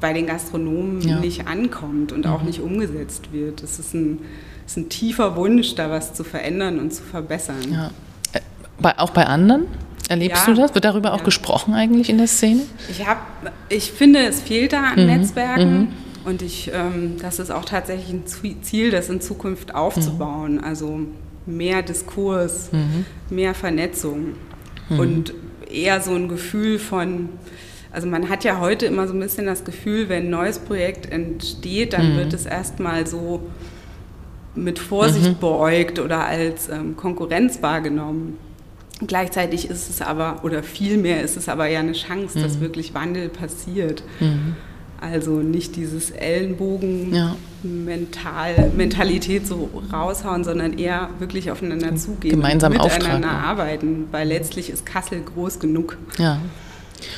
bei 0.00 0.12
den 0.12 0.26
Gastronomen 0.26 1.00
ja. 1.00 1.18
nicht 1.18 1.46
ankommt 1.48 2.12
und 2.12 2.26
auch 2.26 2.40
mhm. 2.40 2.46
nicht 2.46 2.60
umgesetzt 2.60 3.32
wird. 3.32 3.62
Das 3.62 3.78
ist 3.78 3.94
ein, 3.94 4.20
ist 4.66 4.76
ein 4.76 4.88
tiefer 4.88 5.34
Wunsch, 5.34 5.74
da 5.74 5.90
was 5.90 6.14
zu 6.14 6.22
verändern 6.22 6.78
und 6.78 6.92
zu 6.92 7.02
verbessern. 7.02 7.72
Ja. 7.72 7.90
Bei, 8.84 8.98
auch 8.98 9.12
bei 9.12 9.24
anderen? 9.24 9.64
Erlebst 10.10 10.46
ja, 10.46 10.52
du 10.52 10.60
das? 10.60 10.74
Wird 10.74 10.84
darüber 10.84 11.08
ja. 11.08 11.14
auch 11.14 11.24
gesprochen 11.24 11.72
eigentlich 11.72 12.10
in 12.10 12.18
der 12.18 12.26
Szene? 12.26 12.60
Ich, 12.90 13.08
hab, 13.08 13.18
ich 13.70 13.92
finde, 13.92 14.26
es 14.26 14.42
fehlt 14.42 14.74
da 14.74 14.82
an 14.82 15.00
mhm. 15.00 15.06
Netzwerken. 15.06 15.78
Mhm. 15.78 15.88
Und 16.26 16.42
ich, 16.42 16.70
ähm, 16.74 17.16
das 17.18 17.38
ist 17.38 17.50
auch 17.50 17.64
tatsächlich 17.64 18.12
ein 18.12 18.24
Ziel, 18.62 18.90
das 18.90 19.08
in 19.08 19.22
Zukunft 19.22 19.74
aufzubauen. 19.74 20.56
Mhm. 20.56 20.64
Also 20.64 20.98
mehr 21.46 21.80
Diskurs, 21.80 22.72
mhm. 22.72 23.06
mehr 23.30 23.54
Vernetzung 23.54 24.34
mhm. 24.90 24.98
und 24.98 25.34
eher 25.70 26.02
so 26.02 26.10
ein 26.10 26.28
Gefühl 26.28 26.78
von, 26.78 27.30
also 27.90 28.06
man 28.06 28.28
hat 28.28 28.44
ja 28.44 28.60
heute 28.60 28.84
immer 28.84 29.08
so 29.08 29.14
ein 29.14 29.20
bisschen 29.20 29.46
das 29.46 29.64
Gefühl, 29.64 30.10
wenn 30.10 30.24
ein 30.24 30.30
neues 30.30 30.58
Projekt 30.58 31.10
entsteht, 31.10 31.94
dann 31.94 32.12
mhm. 32.12 32.16
wird 32.18 32.34
es 32.34 32.44
erstmal 32.44 33.06
so 33.06 33.40
mit 34.54 34.78
Vorsicht 34.78 35.40
beäugt 35.40 35.98
oder 35.98 36.26
als 36.26 36.68
ähm, 36.68 36.98
Konkurrenz 36.98 37.62
wahrgenommen. 37.62 38.36
Gleichzeitig 39.06 39.68
ist 39.68 39.90
es 39.90 40.00
aber, 40.00 40.44
oder 40.44 40.62
vielmehr 40.62 41.22
ist 41.22 41.36
es 41.36 41.48
aber 41.48 41.66
ja 41.66 41.80
eine 41.80 41.92
Chance, 41.92 42.40
dass 42.40 42.60
wirklich 42.60 42.94
Wandel 42.94 43.28
passiert. 43.28 44.02
Also 45.00 45.40
nicht 45.40 45.76
dieses 45.76 46.10
Ellenbogen 46.10 47.14
Ja. 47.14 47.36
so 49.46 49.68
raushauen, 49.92 50.44
sondern 50.44 50.78
eher 50.78 51.10
wirklich 51.18 51.50
aufeinander 51.50 51.96
zugehen. 51.96 52.36
Gemeinsam 52.36 52.72
miteinander 52.72 53.28
ja. 53.28 53.38
arbeiten, 53.40 54.06
weil 54.12 54.28
letztlich 54.28 54.70
ist 54.70 54.86
Kassel 54.86 55.20
groß 55.22 55.58
genug. 55.58 55.98
Ja. 56.18 56.40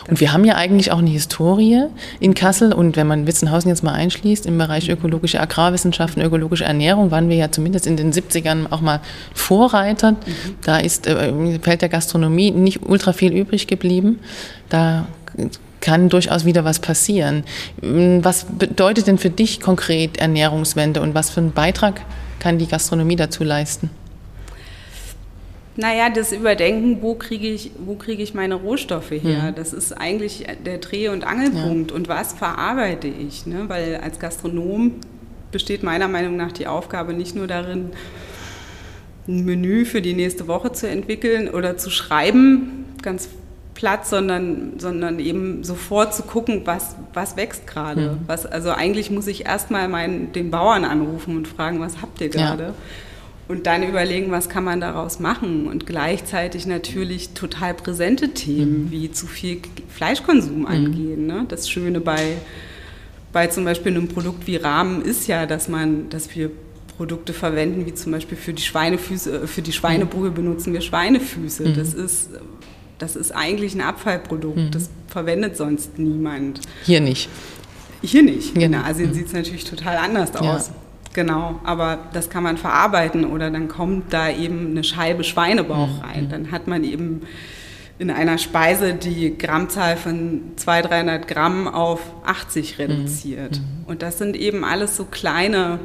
Und 0.08 0.20
wir 0.20 0.32
haben 0.32 0.44
ja 0.44 0.54
eigentlich 0.54 0.92
auch 0.92 0.98
eine 0.98 1.10
Historie 1.10 1.84
in 2.20 2.34
Kassel 2.34 2.72
und 2.72 2.96
wenn 2.96 3.06
man 3.06 3.26
Witzenhausen 3.26 3.68
jetzt 3.68 3.82
mal 3.82 3.92
einschließt, 3.92 4.46
im 4.46 4.58
Bereich 4.58 4.88
ökologische 4.88 5.40
Agrarwissenschaften, 5.40 6.22
ökologische 6.22 6.64
Ernährung, 6.64 7.10
waren 7.10 7.28
wir 7.28 7.36
ja 7.36 7.50
zumindest 7.50 7.86
in 7.86 7.96
den 7.96 8.12
70ern 8.12 8.66
auch 8.70 8.80
mal 8.80 9.00
Vorreiter. 9.34 10.16
Da 10.64 10.78
ist 10.78 11.06
äh, 11.06 11.28
im 11.28 11.60
Feld 11.60 11.82
der 11.82 11.88
Gastronomie 11.88 12.50
nicht 12.50 12.82
ultra 12.86 13.12
viel 13.12 13.32
übrig 13.32 13.66
geblieben. 13.66 14.20
Da 14.68 15.06
kann 15.80 16.08
durchaus 16.08 16.44
wieder 16.44 16.64
was 16.64 16.80
passieren. 16.80 17.44
Was 17.80 18.44
bedeutet 18.44 19.06
denn 19.06 19.18
für 19.18 19.30
dich 19.30 19.60
konkret 19.60 20.16
Ernährungswende 20.16 21.00
und 21.00 21.14
was 21.14 21.30
für 21.30 21.40
einen 21.40 21.52
Beitrag 21.52 22.00
kann 22.40 22.58
die 22.58 22.66
Gastronomie 22.66 23.16
dazu 23.16 23.44
leisten? 23.44 23.90
Naja, 25.76 26.08
das 26.08 26.32
Überdenken, 26.32 27.02
wo 27.02 27.14
kriege 27.14 27.48
ich, 27.48 27.70
wo 27.78 27.94
kriege 27.94 28.22
ich 28.22 28.34
meine 28.34 28.54
Rohstoffe 28.54 29.10
her? 29.10 29.50
Mhm. 29.50 29.54
Das 29.54 29.72
ist 29.72 29.92
eigentlich 29.92 30.46
der 30.64 30.78
Dreh- 30.78 31.08
und 31.08 31.24
Angelpunkt. 31.24 31.92
Und 31.92 32.08
was 32.08 32.32
verarbeite 32.32 33.08
ich? 33.08 33.46
Ne? 33.46 33.64
Weil 33.68 33.96
als 33.96 34.18
Gastronom 34.18 34.92
besteht 35.52 35.82
meiner 35.82 36.08
Meinung 36.08 36.36
nach 36.36 36.52
die 36.52 36.66
Aufgabe 36.66 37.12
nicht 37.12 37.36
nur 37.36 37.46
darin, 37.46 37.90
ein 39.28 39.44
Menü 39.44 39.84
für 39.84 40.02
die 40.02 40.14
nächste 40.14 40.46
Woche 40.48 40.72
zu 40.72 40.88
entwickeln 40.88 41.48
oder 41.48 41.76
zu 41.76 41.90
schreiben, 41.90 42.86
ganz 43.02 43.28
platt, 43.74 44.06
sondern, 44.06 44.78
sondern 44.78 45.18
eben 45.18 45.62
sofort 45.62 46.14
zu 46.14 46.22
gucken, 46.22 46.62
was, 46.64 46.96
was 47.12 47.36
wächst 47.36 47.66
gerade. 47.66 48.00
Mhm. 48.00 48.18
Was, 48.26 48.46
also 48.46 48.70
eigentlich 48.70 49.10
muss 49.10 49.26
ich 49.26 49.46
erstmal 49.46 49.88
meinen, 49.88 50.32
den 50.32 50.50
Bauern 50.50 50.84
anrufen 50.84 51.36
und 51.36 51.46
fragen, 51.46 51.80
was 51.80 52.00
habt 52.00 52.20
ihr 52.20 52.30
Ja. 52.30 52.74
Und 53.48 53.66
dann 53.66 53.85
überlegen, 53.85 54.32
was 54.32 54.48
kann 54.48 54.64
man 54.64 54.80
daraus 54.80 55.20
machen. 55.20 55.68
Und 55.68 55.87
gleichzeitig 55.87 56.66
natürlich 56.66 57.30
total 57.30 57.74
präsente 57.74 58.30
Themen, 58.30 58.90
wie 58.90 59.12
zu 59.12 59.26
viel 59.28 59.61
Fleischkonsum 59.88 60.66
angehen. 60.66 61.26
Ne? 61.26 61.44
Das 61.48 61.70
Schöne 61.70 62.00
bei, 62.00 62.38
bei 63.32 63.46
zum 63.46 63.64
Beispiel 63.64 63.92
einem 63.92 64.09
Produkt 64.09 64.48
wie 64.48 64.56
Rahmen 64.56 65.02
ist 65.02 65.28
ja, 65.28 65.46
dass 65.46 65.68
man, 65.68 66.09
dass 66.11 66.35
wir 66.35 66.50
Produkte 66.96 67.32
verwenden, 67.32 67.87
wie 67.87 67.94
zum 67.94 68.12
Beispiel 68.12 68.37
für 68.37 68.52
die 68.52 68.62
Schweinefüße, 68.62 69.42
äh, 69.42 69.46
für 69.46 69.62
die 69.62 69.72
Schweinebrühe 69.72 70.30
benutzen 70.30 70.72
wir 70.72 70.80
Schweinefüße. 70.80 71.72
Das 71.72 71.94
ist, 71.94 72.30
das 72.98 73.16
ist 73.16 73.32
eigentlich 73.32 73.74
ein 73.74 73.82
Abfallprodukt. 73.82 74.74
Das 74.74 74.90
verwendet 75.09 75.56
sonst 75.56 75.98
niemand. 75.98 76.61
Hier 76.85 77.00
nicht. 77.00 77.28
Hier 78.02 78.22
nicht. 78.22 78.54
In 78.54 78.61
Genau. 78.61 78.78
Asien 78.78 79.12
sieht 79.12 79.26
es 79.26 79.32
natürlich 79.32 79.64
total 79.64 79.96
anders 79.98 80.32
Ja. 80.70 80.74
Genau, 81.16 81.59
aber 81.64 81.98
das 82.12 82.29
kann 82.29 82.42
man 82.42 82.59
verarbeiten 82.59 83.24
oder 83.24 83.50
dann 83.50 83.68
kommt 83.68 84.12
da 84.12 84.29
eben 84.31 84.72
eine 84.72 84.85
Scheibe 84.85 85.24
Schweinebauch 85.24 85.88
Mhm. 85.88 86.00
rein. 86.05 86.29
Dann 86.31 86.50
hat 86.52 86.68
man 86.68 86.85
eben 86.85 87.22
in 87.98 88.11
einer 88.11 88.37
Speise 88.37 88.92
die 88.92 89.37
Grammzahl 89.38 89.96
von 89.96 90.42
200, 90.57 90.90
300 90.92 91.26
Gramm 91.26 91.68
auf 91.68 92.00
80 92.26 92.79
reduziert. 92.79 93.62
Und 93.87 94.02
das 94.02 94.18
sind 94.18 94.37
eben 94.37 94.62
alles 94.62 94.94
so 94.98 95.07
kleine, 95.07 95.79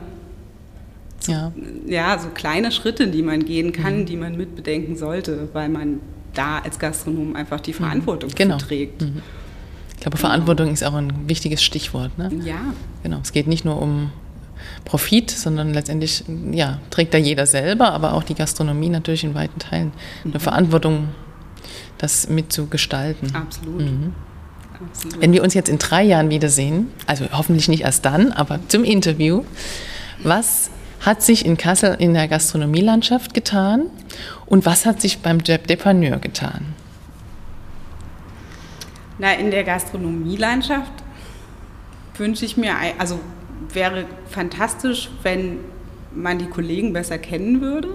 Ja. 1.27 1.53
ja, 1.87 2.19
so 2.19 2.27
kleine 2.27 2.73
Schritte, 2.73 3.07
die 3.07 3.21
man 3.23 3.45
gehen 3.45 3.71
kann, 3.71 4.05
die 4.05 4.17
man 4.17 4.35
mitbedenken 4.35 4.97
sollte, 4.97 5.47
weil 5.53 5.69
man 5.69 6.01
da 6.33 6.59
als 6.59 6.77
Gastronom 6.77 7.37
einfach 7.37 7.61
die 7.61 7.71
Verantwortung 7.73 8.31
Genau. 8.35 8.57
trägt. 8.57 9.03
Ich 9.95 10.01
glaube, 10.01 10.17
Verantwortung 10.17 10.73
ist 10.73 10.83
auch 10.83 10.95
ein 10.95 11.13
wichtiges 11.29 11.63
Stichwort. 11.63 12.17
Ne? 12.17 12.29
Ja, 12.43 12.57
Genau. 13.03 13.19
Es 13.23 13.31
geht 13.31 13.47
nicht 13.47 13.63
nur 13.63 13.81
um 13.81 14.11
Profit, 14.85 15.31
sondern 15.31 15.73
letztendlich 15.73 16.23
ja, 16.51 16.79
trägt 16.89 17.13
da 17.13 17.17
jeder 17.17 17.45
selber, 17.45 17.91
aber 17.91 18.13
auch 18.13 18.23
die 18.23 18.35
Gastronomie 18.35 18.89
natürlich 18.89 19.23
in 19.23 19.35
weiten 19.35 19.59
Teilen 19.59 19.91
eine 20.23 20.39
Verantwortung, 20.39 21.09
das 21.97 22.29
mitzugestalten. 22.29 23.35
absolut. 23.35 23.83
absolut. 24.83 25.21
Wenn 25.21 25.33
wir 25.33 25.43
uns 25.43 25.53
jetzt 25.53 25.69
in 25.69 25.77
drei 25.77 26.03
Jahren 26.03 26.29
wiedersehen, 26.29 26.87
also 27.05 27.25
hoffentlich 27.31 27.67
nicht 27.67 27.83
erst 27.83 28.05
dann, 28.05 28.31
aber 28.31 28.59
zum 28.67 28.83
Interview, 28.83 29.43
was 30.23 30.71
hat 31.01 31.21
sich 31.23 31.45
in 31.45 31.57
Kassel 31.57 31.95
in 31.99 32.13
der 32.13 32.27
Gastronomielandschaft 32.27 33.33
getan 33.33 33.87
und 34.45 34.65
was 34.65 34.85
hat 34.85 35.01
sich 35.01 35.19
beim 35.19 35.39
Jeb 35.39 35.67
Depaneur 35.67 36.17
getan? 36.17 36.73
Na, 39.17 39.33
in 39.33 39.51
der 39.51 39.63
Gastronomielandschaft 39.63 40.91
wünsche 42.17 42.45
ich 42.45 42.57
mir, 42.57 42.73
also 42.97 43.19
wäre 43.75 44.05
fantastisch, 44.29 45.09
wenn 45.23 45.57
man 46.13 46.39
die 46.39 46.45
Kollegen 46.45 46.93
besser 46.93 47.17
kennen 47.17 47.61
würde. 47.61 47.89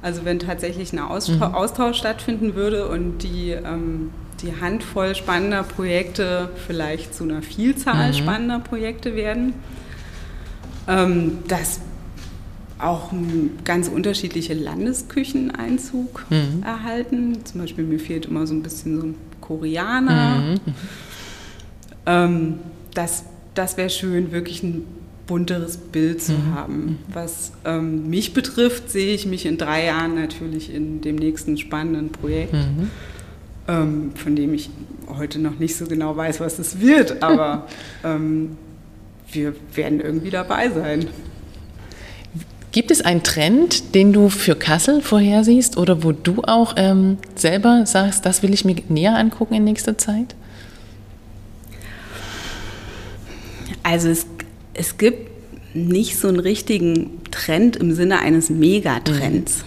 Also 0.00 0.24
wenn 0.24 0.38
tatsächlich 0.38 0.92
ein 0.92 0.98
Austausch, 1.00 1.40
Austausch 1.54 1.98
stattfinden 1.98 2.54
würde 2.54 2.88
und 2.88 3.18
die, 3.18 3.50
ähm, 3.50 4.10
die 4.42 4.52
Handvoll 4.60 5.14
spannender 5.14 5.62
Projekte 5.64 6.50
vielleicht 6.66 7.14
zu 7.14 7.24
einer 7.24 7.42
Vielzahl 7.42 8.14
spannender 8.14 8.60
Projekte 8.60 9.16
werden. 9.16 9.54
Ähm, 10.86 11.38
dass 11.48 11.80
auch 12.78 13.12
ganz 13.64 13.88
unterschiedliche 13.88 14.54
Landesküchen 14.54 15.50
Einzug 15.54 16.24
erhalten. 16.64 17.44
Zum 17.44 17.60
Beispiel 17.60 17.84
mir 17.84 17.98
fehlt 17.98 18.26
immer 18.26 18.46
so 18.46 18.54
ein 18.54 18.62
bisschen 18.62 19.00
so 19.00 19.06
ein 19.08 19.14
Koreaner. 19.40 20.56
Ähm, 22.06 22.54
das 22.94 23.24
das 23.58 23.76
wäre 23.76 23.90
schön, 23.90 24.30
wirklich 24.30 24.62
ein 24.62 24.86
bunteres 25.26 25.76
Bild 25.76 26.22
zu 26.22 26.32
haben. 26.54 26.98
Was 27.12 27.52
ähm, 27.64 28.08
mich 28.08 28.32
betrifft, 28.32 28.90
sehe 28.90 29.14
ich 29.14 29.26
mich 29.26 29.46
in 29.46 29.58
drei 29.58 29.84
Jahren 29.84 30.14
natürlich 30.14 30.72
in 30.72 31.00
dem 31.00 31.16
nächsten 31.16 31.58
spannenden 31.58 32.10
Projekt, 32.10 32.54
ähm, 33.66 34.12
von 34.14 34.36
dem 34.36 34.54
ich 34.54 34.70
heute 35.08 35.40
noch 35.40 35.58
nicht 35.58 35.76
so 35.76 35.86
genau 35.86 36.16
weiß, 36.16 36.40
was 36.40 36.58
es 36.58 36.80
wird, 36.80 37.22
aber 37.22 37.66
ähm, 38.04 38.56
wir 39.30 39.54
werden 39.74 40.00
irgendwie 40.00 40.30
dabei 40.30 40.70
sein. 40.70 41.06
Gibt 42.70 42.90
es 42.90 43.00
einen 43.00 43.22
Trend, 43.22 43.94
den 43.94 44.12
du 44.12 44.28
für 44.28 44.54
Kassel 44.54 45.02
vorhersiehst 45.02 45.76
oder 45.76 46.04
wo 46.04 46.12
du 46.12 46.42
auch 46.44 46.74
ähm, 46.76 47.18
selber 47.34 47.86
sagst, 47.86 48.24
das 48.24 48.42
will 48.42 48.54
ich 48.54 48.64
mir 48.64 48.76
näher 48.88 49.16
angucken 49.16 49.54
in 49.54 49.64
nächster 49.64 49.98
Zeit? 49.98 50.34
Also 53.90 54.10
es, 54.10 54.26
es 54.74 54.98
gibt 54.98 55.30
nicht 55.74 56.18
so 56.18 56.28
einen 56.28 56.40
richtigen 56.40 57.22
Trend 57.30 57.76
im 57.76 57.94
Sinne 57.94 58.18
eines 58.20 58.50
Megatrends, 58.50 59.64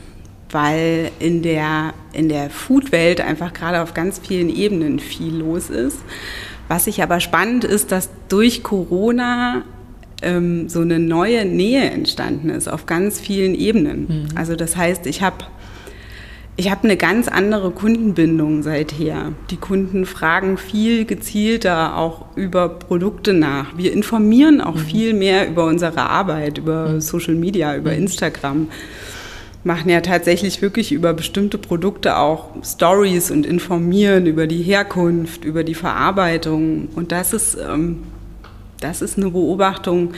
weil 0.51 1.11
in 1.19 1.41
der, 1.41 1.95
in 2.13 2.29
der 2.29 2.51
Food-Welt 2.51 3.19
einfach 3.19 3.51
gerade 3.51 3.81
auf 3.81 3.95
ganz 3.95 4.19
vielen 4.19 4.49
Ebenen 4.49 4.99
viel 4.99 5.35
los 5.35 5.71
ist. 5.71 5.97
Was 6.67 6.85
ich 6.85 7.01
aber 7.01 7.19
spannend 7.19 7.63
ist, 7.63 7.91
dass 7.91 8.09
durch 8.29 8.61
Corona 8.61 9.63
ähm, 10.21 10.69
so 10.69 10.81
eine 10.81 10.99
neue 10.99 11.43
Nähe 11.45 11.89
entstanden 11.89 12.51
ist 12.51 12.67
auf 12.67 12.85
ganz 12.85 13.19
vielen 13.19 13.55
Ebenen. 13.55 14.29
Also 14.35 14.55
das 14.55 14.77
heißt, 14.77 15.07
ich 15.07 15.23
habe 15.23 15.45
ich 16.61 16.69
habe 16.69 16.83
eine 16.83 16.95
ganz 16.95 17.27
andere 17.27 17.71
Kundenbindung 17.71 18.61
seither. 18.61 19.31
Die 19.49 19.57
Kunden 19.57 20.05
fragen 20.05 20.59
viel 20.59 21.05
gezielter 21.05 21.97
auch 21.97 22.25
über 22.35 22.69
Produkte 22.69 23.33
nach. 23.33 23.75
Wir 23.77 23.91
informieren 23.91 24.61
auch 24.61 24.77
viel 24.77 25.15
mehr 25.15 25.49
über 25.49 25.65
unsere 25.65 26.01
Arbeit, 26.01 26.59
über 26.59 27.01
Social 27.01 27.33
Media, 27.33 27.75
über 27.75 27.93
Instagram. 27.93 28.67
Machen 29.63 29.89
ja 29.89 30.01
tatsächlich 30.01 30.61
wirklich 30.61 30.91
über 30.91 31.15
bestimmte 31.15 31.57
Produkte 31.57 32.17
auch 32.17 32.49
Stories 32.63 33.31
und 33.31 33.47
informieren 33.47 34.27
über 34.27 34.45
die 34.45 34.61
Herkunft, 34.61 35.43
über 35.43 35.63
die 35.63 35.73
Verarbeitung. 35.73 36.89
Und 36.93 37.11
das 37.11 37.33
ist, 37.33 37.57
ähm, 37.57 38.03
das 38.79 39.01
ist 39.01 39.17
eine 39.17 39.31
Beobachtung, 39.31 40.13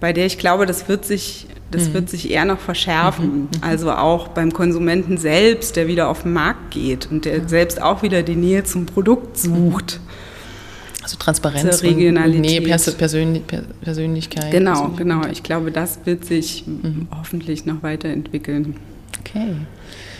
bei 0.00 0.12
der 0.12 0.26
ich 0.26 0.38
glaube, 0.38 0.66
das 0.66 0.88
wird 0.88 1.04
sich, 1.04 1.46
das 1.70 1.92
wird 1.92 2.08
sich 2.08 2.30
eher 2.30 2.44
noch 2.44 2.58
verschärfen. 2.60 3.48
Also 3.60 3.92
auch 3.92 4.28
beim 4.28 4.52
Konsumenten 4.52 5.18
selbst, 5.18 5.76
der 5.76 5.86
wieder 5.86 6.08
auf 6.08 6.22
den 6.22 6.32
Markt 6.32 6.70
geht 6.70 7.08
und 7.10 7.24
der 7.24 7.48
selbst 7.48 7.80
auch 7.82 8.02
wieder 8.02 8.22
die 8.22 8.36
Nähe 8.36 8.64
zum 8.64 8.86
Produkt 8.86 9.36
sucht. 9.38 10.00
Also 11.02 11.16
Transparenz 11.18 11.78
Zur 11.78 11.88
Regionalität. 11.90 12.40
Nähe, 12.42 12.60
Pers 12.62 12.92
Persönli 12.94 13.40
Per- 13.40 13.62
Persönlichkeit. 13.80 14.50
Genau, 14.50 14.72
Persönlichkeit. 14.72 15.06
genau. 15.06 15.26
Ich 15.32 15.42
glaube, 15.42 15.70
das 15.70 16.00
wird 16.04 16.24
sich 16.24 16.64
hoffentlich 17.16 17.64
noch 17.66 17.82
weiterentwickeln. 17.82 18.76
Okay. 19.20 19.56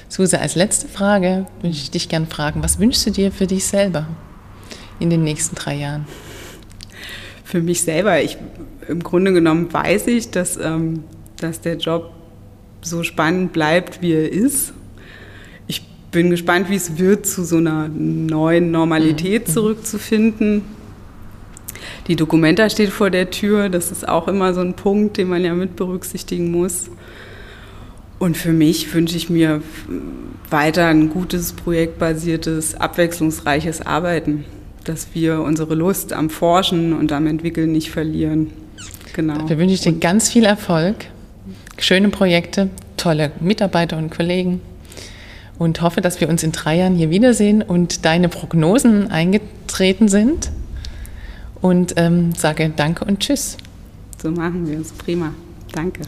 Suse, 0.09 0.41
als 0.41 0.55
letzte 0.55 0.89
Frage 0.89 1.47
würde 1.61 1.77
ich 1.77 1.91
dich 1.91 2.09
gerne 2.09 2.27
fragen, 2.27 2.63
was 2.63 2.79
wünschst 2.79 3.07
du 3.07 3.11
dir 3.11 3.31
für 3.33 3.47
dich 3.47 3.65
selber 3.67 4.07
in 4.99 5.11
den 5.11 5.23
nächsten 5.25 5.55
drei 5.57 5.75
Jahren? 5.75 6.07
Für 7.45 7.61
mich 7.61 7.83
selber, 7.83 8.23
ich, 8.23 8.39
im 8.89 9.03
Grunde 9.03 9.33
genommen 9.33 9.73
weiß 9.73 10.07
ich, 10.07 10.31
dass, 10.31 10.57
ähm, 10.57 11.05
dass 11.40 11.61
der 11.61 11.77
Job 11.77 12.12
so 12.81 13.03
spannend 13.03 13.53
bleibt, 13.53 14.03
wie 14.03 14.12
er 14.12 14.31
ist. 14.31 14.72
Ich 15.66 15.83
bin 16.11 16.31
gespannt, 16.31 16.70
wie 16.70 16.77
es 16.77 16.98
wird, 16.98 17.27
zu 17.27 17.44
so 17.44 17.57
einer 17.57 17.88
neuen 17.88 18.70
Normalität 18.70 19.48
mhm. 19.48 19.53
zurückzufinden. 19.53 20.62
Die 22.07 22.16
Dokumenta 22.16 22.68
steht 22.70 22.90
vor 22.90 23.11
der 23.11 23.31
Tür. 23.31 23.68
Das 23.68 23.90
ist 23.90 24.09
auch 24.09 24.29
immer 24.29 24.55
so 24.55 24.61
ein 24.61 24.74
Punkt, 24.74 25.16
den 25.16 25.29
man 25.29 25.44
ja 25.44 25.55
mit 25.55 25.77
berücksichtigen 25.77 26.51
muss. 26.51 26.90
Und 28.18 28.37
für 28.37 28.53
mich 28.53 28.92
wünsche 28.94 29.16
ich 29.16 29.31
mir 29.31 29.62
weiter 30.51 30.87
ein 30.87 31.11
gutes, 31.11 31.53
projektbasiertes, 31.53 32.74
abwechslungsreiches 32.74 33.87
Arbeiten, 33.87 34.44
dass 34.85 35.09
wir 35.14 35.40
unsere 35.40 35.74
Lust 35.74 36.12
am 36.12 36.31
Forschen 36.31 36.94
und 36.94 37.12
am 37.12 37.27
Entwickeln 37.27 37.70
nicht 37.70 37.90
verlieren. 37.90 38.51
Genau. 39.12 39.38
Dafür 39.38 39.59
wünsche 39.59 39.74
ich 39.74 39.81
dir 39.83 39.92
ganz 39.92 40.31
viel 40.31 40.44
Erfolg, 40.44 41.07
schöne 41.79 42.09
Projekte, 42.09 42.71
tolle 42.97 43.33
Mitarbeiter 43.41 43.97
und 43.97 44.11
Kollegen 44.11 44.61
und 45.59 45.81
hoffe, 45.81 46.01
dass 46.01 46.21
wir 46.21 46.29
uns 46.29 46.43
in 46.43 46.53
drei 46.53 46.77
Jahren 46.77 46.95
hier 46.95 47.11
wiedersehen 47.11 47.62
und 47.62 48.05
deine 48.05 48.29
Prognosen 48.29 49.11
eingetreten 49.11 50.09
sind. 50.09 50.51
Und 51.61 51.95
ähm, 51.97 52.33
sage 52.37 52.71
Danke 52.75 53.05
und 53.05 53.21
Tschüss. 53.21 53.57
So 54.23 54.31
machen 54.31 54.69
wir 54.69 54.79
es. 54.79 54.93
Prima. 54.93 55.35
Danke. 55.73 56.03